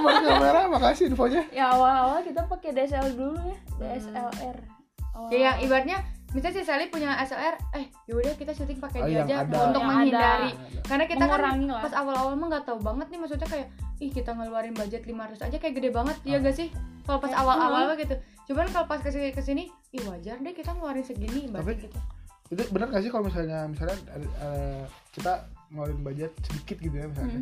[0.01, 0.61] pakai kamera.
[0.67, 1.41] Makasih infonya.
[1.49, 3.57] Ya awal-awal kita pakai DSL dulu ya.
[3.77, 4.57] DSLR
[5.13, 5.97] Awal- ya yang ibaratnya
[6.29, 9.35] misalnya si Sally punya SLR eh yaudah kita syuting pakai Oh, dia aja.
[9.41, 9.57] ada.
[9.65, 10.51] untuk Yang menghindari.
[10.51, 10.81] ada.
[10.83, 11.81] karena kita kan Mengurangi lah.
[11.81, 13.67] pas awal-awal mah nggak tahu banget nih maksudnya kayak
[13.97, 16.69] ih kita ngeluarin budget 500 aja kayak gede banget ya gak sih?
[17.01, 18.13] Kalau pas awal-awal mah gitu.
[18.45, 21.97] Cuman kalau pas ke sini ke sini ih wajar deh kita ngeluarin segini Tapi- gitu.
[22.47, 23.95] itu benar gak sih kalau misalnya misalnya
[24.39, 27.41] eh, kita ngeluarin budget sedikit gitu ya misalnya.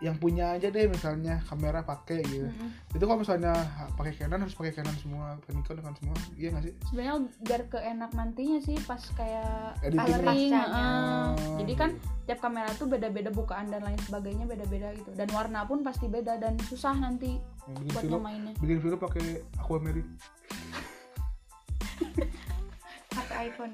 [0.00, 2.48] Yang punya aja deh misalnya kamera pakai gitu.
[2.48, 2.96] Mm-mm.
[2.96, 3.52] itu kalau misalnya
[4.00, 6.74] pakai Canon harus pakai Canon semua pakai Nikon dengan semua iya gak sih?
[6.88, 10.52] Sebenarnya biar keenak nantinya sih pas kayak Editing coloring.
[10.56, 11.90] Oh, jadi kan
[12.24, 15.12] tiap kamera tuh beda-beda bukaan dan lain sebagainya beda-beda gitu.
[15.12, 17.36] Dan warna pun pasti beda dan susah nanti
[17.68, 18.52] bikin buat film ngemainnya.
[18.56, 20.10] Bikin film pakai aquamarine
[23.20, 23.70] pakai iPhone.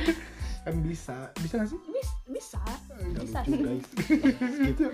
[0.64, 1.16] Kan bisa.
[1.40, 1.78] Bisa gak sih?
[1.88, 2.60] Bisa bisa.
[2.90, 3.86] Nggak bisa lucu guys.
[4.64, 4.84] Gitu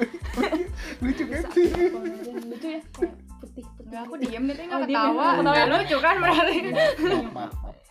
[1.01, 3.11] lucu kan bisa lucu ya kayak putih
[3.41, 4.99] putih Enggak, aku diem Oh, nggak diem.
[4.99, 5.27] ketawa.
[5.33, 5.55] Ketawa.
[5.55, 5.69] nggak.
[5.71, 6.57] lucu kan berarti.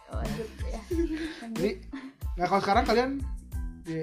[0.10, 0.82] Lanjut ya.
[1.56, 1.72] Jadi
[2.36, 3.12] nah kalau sekarang kalian
[3.84, 4.00] di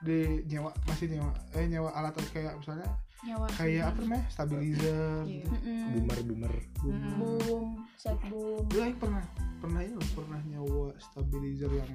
[0.00, 0.18] di
[0.48, 2.88] nyewa masih nyewa eh nyewa alat kayak misalnya
[3.20, 4.24] nyawa kayak apa namanya?
[4.32, 5.44] Stabilizer Iya.
[5.44, 5.92] Mm-mm.
[5.92, 6.54] boomer boomer.
[6.80, 7.12] Mm.
[7.20, 8.64] boom set boom.
[8.68, 9.24] Gue pernah
[9.60, 11.92] pernah ini pernah nyewa stabilizer yang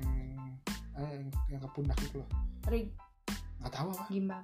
[0.96, 2.30] eh, yang, yang ke pundak itu loh.
[2.66, 2.88] rig
[3.58, 4.04] Nggak tahu apa.
[4.08, 4.42] gimbal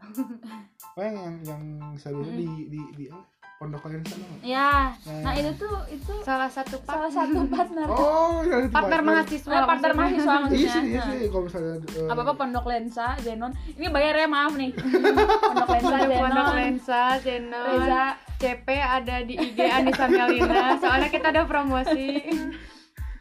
[0.95, 1.61] Oh yang yang, yang
[1.95, 3.23] stabilizer di di di apa?
[3.53, 4.25] Pondok kalian sana.
[4.41, 5.21] ya Nah.
[5.21, 9.53] nah itu tuh itu salah satu salah part satu partner Oh, yang itu partner mahasiswa
[9.53, 10.01] Eh, partner maksudnya.
[10.01, 11.05] mahasiswa Iya maksudnya sih, iya Nah.
[11.07, 11.19] sih.
[11.29, 14.71] Kalau misalnya eh, apa apa pondok lensa Zenon ini bayar ya maaf nih
[15.45, 18.03] pondok lensa Ada pondok Zenon lensa, Zenon, Reza
[18.41, 20.73] CP ada di IG Anissa Melina.
[20.75, 22.17] Soalnya kita ada promosi.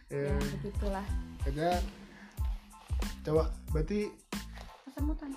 [0.08, 1.04] ya, ya begitulah
[1.42, 1.76] kayaknya
[3.20, 4.08] coba berarti
[4.82, 5.30] Kesemutan.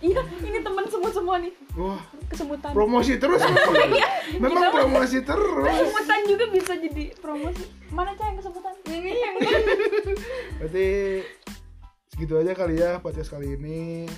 [0.00, 1.52] iya ini temen semut semua nih.
[1.74, 2.70] Wah kesemutan.
[2.72, 3.40] promosi terus?
[4.42, 5.66] Memang Kita- promosi terus.
[5.66, 7.64] Kesemutan juga bisa jadi promosi.
[7.90, 8.74] Mana cah yang kesemutan?
[8.86, 9.34] Ini yang
[10.60, 10.88] berarti
[12.08, 14.08] segitu aja kali ya podcast kali ini.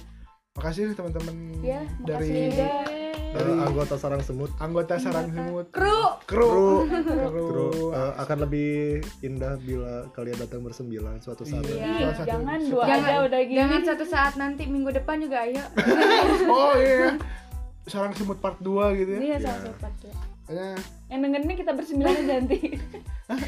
[0.52, 3.01] Makasih teman-teman ya dari makasih
[3.32, 4.50] dari anggota sarang semut.
[4.56, 5.66] Anggota sarang semut.
[5.68, 6.00] Kru.
[6.22, 6.84] Kru.
[6.84, 7.42] Kru.
[7.42, 7.68] Kru.
[7.90, 8.72] Eh, akan lebih
[9.20, 11.64] indah bila kalian datang bersembilan suatu saat.
[11.64, 11.72] Iya.
[11.74, 11.88] nanti.
[11.98, 13.58] Iya, satu- jangan dua jangan aja udah gini.
[13.58, 15.64] jangan satu saat nanti minggu depan juga ayo.
[16.52, 17.16] Oh iya.
[17.82, 19.20] Sarang semut part 2 gitu ya?
[19.20, 20.14] Iya, salah satu ya.
[20.42, 20.70] Kayaknya
[21.08, 22.58] Yang dengerin ini kita bersembilan aja nanti.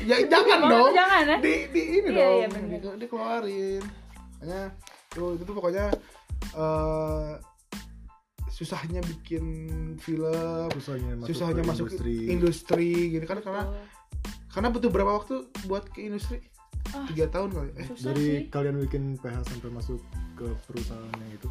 [0.02, 0.90] Ya jangan dong.
[0.92, 1.38] jangan, ya?
[1.38, 2.80] di di ini Iya, iya, dong bener.
[2.80, 3.82] di, dikeluarin.
[4.34, 4.62] Makanya
[5.08, 5.86] tuh itu tuh pokoknya
[6.54, 7.30] eh
[8.54, 9.44] susahnya bikin
[9.98, 12.16] film susahnya masuk susahnya ke masuk industri.
[12.30, 13.64] industri gitu kan karena
[14.54, 16.38] karena butuh berapa waktu buat ke industri?
[16.94, 17.10] Ah.
[17.10, 17.70] tiga tahun kali.
[17.74, 18.54] Eh dari sih.
[18.54, 19.98] kalian bikin PH sampai masuk
[20.38, 21.50] ke perusahaannya itu?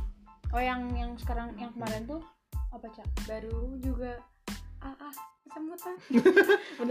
[0.55, 2.23] Oh, yang yang sekarang yang kemarin tuh
[2.71, 3.03] apa, Cak?
[3.27, 4.23] baru juga
[4.79, 5.95] ah ah kesemutan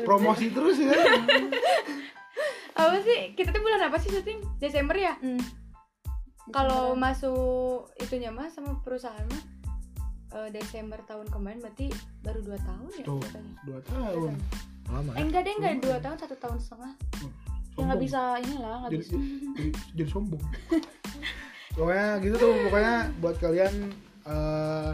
[0.04, 0.92] promosi terus ya?
[2.72, 3.32] Apa sih?
[3.36, 5.16] Kita tuh bulan apa sih syuting Desember ya?
[5.16, 5.40] Hmm.
[6.50, 9.51] kalau masuk itunya mah sama perusahaan mah
[10.32, 11.86] eh, Desember tahun kemarin berarti
[12.20, 13.54] baru dua tahun ya tuh katanya.
[13.64, 14.32] dua tahun.
[14.88, 15.74] Lama eh ya enggak deh enggak.
[15.80, 16.92] Dua tahun satu tahun setengah.
[17.72, 19.12] Ya nggak bisa inilah, nggak jadi, bisa.
[19.16, 20.44] jadi, jadi sombong.
[21.72, 23.74] Pokoknya gitu tuh pokoknya buat kalian
[24.28, 24.90] eh,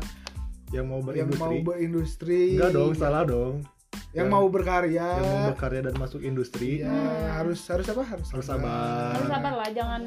[0.71, 1.59] yang mau yang mau berindustri.
[1.67, 3.55] Berindustri enggak dong salah dong.
[4.15, 5.09] Yang Yang- mau berkarya.
[5.21, 6.81] yang mau berkarya dan masuk industri.
[6.87, 6.93] Ya
[7.35, 8.03] harus harus apa?
[8.07, 9.13] Harus Harus sabar.
[9.19, 10.03] Harus sabar lah, jangan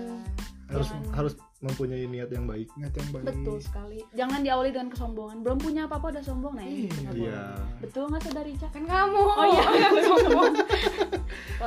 [0.72, 1.12] harus Jangan.
[1.12, 4.02] harus mempunyai niat yang baik ingat yang baik betul sekali.
[4.12, 5.38] Jangan diawali dengan kesombongan.
[5.40, 6.90] Belum punya apa-apa udah sombong nah ini.
[6.90, 7.12] Iya.
[7.14, 7.42] iya
[7.78, 8.70] Betul nggak saudari Cak?
[8.72, 10.54] kan kamu Oh iya, aku sombong.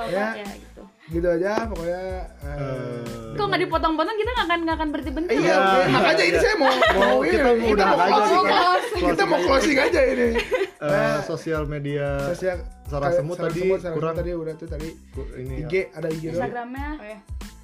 [0.05, 0.35] Ya.
[0.35, 0.83] ya gitu.
[1.09, 2.03] gitu aja pokoknya
[2.43, 5.35] eh, Eh, Kok nggak dipotong-potong kita nggak akan nggak akan berhenti berhenti.
[5.37, 5.87] iya, Iya.
[5.89, 6.43] makanya ini Iya.
[6.43, 8.59] saya mau mau kita ini, mau kita udah mau aja closing sih, aja.
[8.59, 10.29] Closing kita mau closing aja ini
[10.77, 14.89] eh, sosial media sosial sarang kayak semut tadi semut, sarang kurang tadi udah tuh tadi
[15.37, 17.19] ini IG ada IG Instagramnya oh ya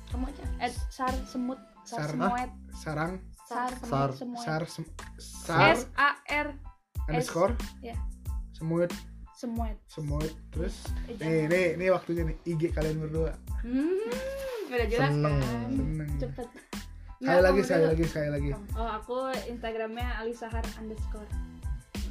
[0.09, 1.59] kamu aja at sar semut
[1.91, 2.51] sar, Sar- semuet.
[2.78, 3.12] Sarang.
[3.51, 4.11] Sar Sar.
[4.14, 4.62] semuet sar
[5.18, 6.55] sar S A R
[7.11, 7.99] underscore ya.
[8.55, 8.95] semut
[9.34, 9.74] semuet.
[9.91, 10.86] semut terus?
[11.11, 13.34] Eh, nih nih nih waktunya nih IG kalian berdua.
[13.66, 14.07] Hmm,
[14.70, 15.34] udah jelas Seneng.
[15.43, 16.11] kan seneng.
[16.22, 16.49] Cepet.
[17.20, 18.51] sekali lagi sekali lagi sekali lagi.
[18.78, 21.26] Oh aku Instagramnya alisahar underscore.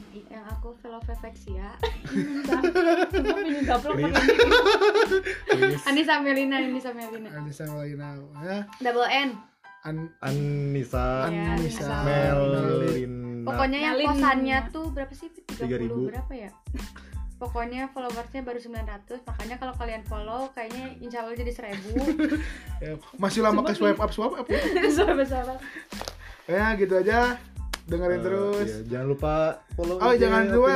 [0.10, 1.70] yang aku Velovefexia
[3.70, 5.78] gaplok pakai ini.
[5.86, 7.30] Anissa Melina Anissa Melina.
[7.38, 8.66] Anissa Melina ya.
[8.82, 9.38] Double N
[9.88, 11.32] An Anissa.
[11.32, 11.88] Ya, Anissa.
[12.04, 13.48] Melina.
[13.48, 15.32] Pokoknya yang kosannya tuh berapa sih?
[15.32, 15.88] 3.000.
[15.88, 16.52] 30 berapa ya?
[17.40, 21.96] Pokoknya followersnya baru 900 makanya kalau kalian follow kayaknya insya Allah jadi 1000
[22.84, 24.60] ya, masih lama ke swipe up swipe up ya?
[25.00, 25.56] Sabar sabar.
[26.52, 27.40] ya gitu aja.
[27.90, 28.68] Dengerin Eh, terus.
[28.70, 29.34] iya, jangan lupa
[29.74, 30.70] follow oh IG jangan lupa.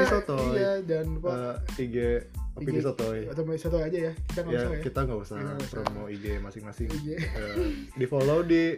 [0.55, 1.35] Iya jangan lupa.
[1.75, 1.95] Eh, IG
[2.53, 2.85] Opini IG.
[2.85, 3.19] Sotoy.
[3.25, 5.69] atau soto aja ya kita nggak Ya, usah ya kita nggak usah usah.
[5.71, 6.89] promo IG masing-masing.
[6.89, 7.21] Eh,
[7.91, 8.63] di follow di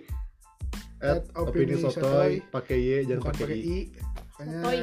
[0.98, 1.92] At at Opini Opini Sotoy.
[1.92, 3.60] Sotoy pakai Y jangan pakai I.
[3.60, 3.80] i
[4.32, 4.78] makanya Sotoy.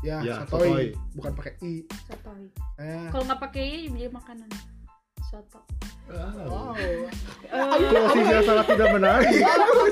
[0.00, 0.66] ya, Ya, sotoy.
[0.66, 0.86] sotoy.
[1.14, 1.72] bukan pakai i
[2.02, 2.42] Sotoy.
[2.78, 4.48] eh, Kalau nggak pakai i jadi makanan.
[5.30, 5.62] Soto.
[6.50, 6.74] wow.
[7.86, 9.30] Closingnya sangat tidak menarik.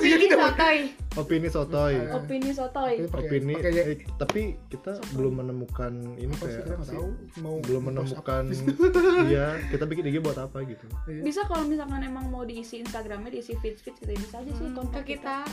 [0.02, 0.78] ini sotoy.
[1.14, 1.94] Opini Sotoy.
[2.10, 2.94] Opini sotoy.
[3.06, 3.54] Opini.
[3.54, 3.78] pakai Y.
[3.78, 7.06] eh, tapi kita belum menemukan ini apa kayak kita tahu
[7.42, 8.42] mau belum menemukan
[9.30, 10.86] iya kita bikin IG buat apa gitu.
[11.06, 11.22] Iya.
[11.22, 14.72] Bisa kalau misalkan emang mau diisi Instagramnya diisi feed feed gitu bisa aja sih ke
[14.74, 15.46] kontak kita.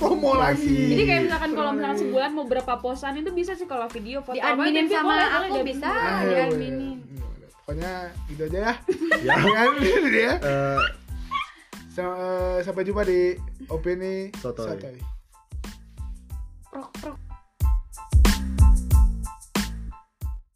[0.00, 3.84] promo lagi Jadi kayak misalkan kalau misalkan sebulan mau berapa posan itu bisa sih kalau
[3.92, 5.90] video foto di apa, adminin itu sama boleh, aku bisa.
[5.92, 7.10] di iya, adminin iya
[7.62, 7.92] pokoknya
[8.32, 8.74] gitu aja ya
[9.28, 9.36] ya.
[9.36, 9.68] Kan?
[10.08, 10.80] Ya uh,
[11.92, 12.04] so,
[12.64, 13.36] sampai jumpa di
[13.68, 14.96] opini sotoy, sotoy.
[16.70, 17.19] Prok, prok.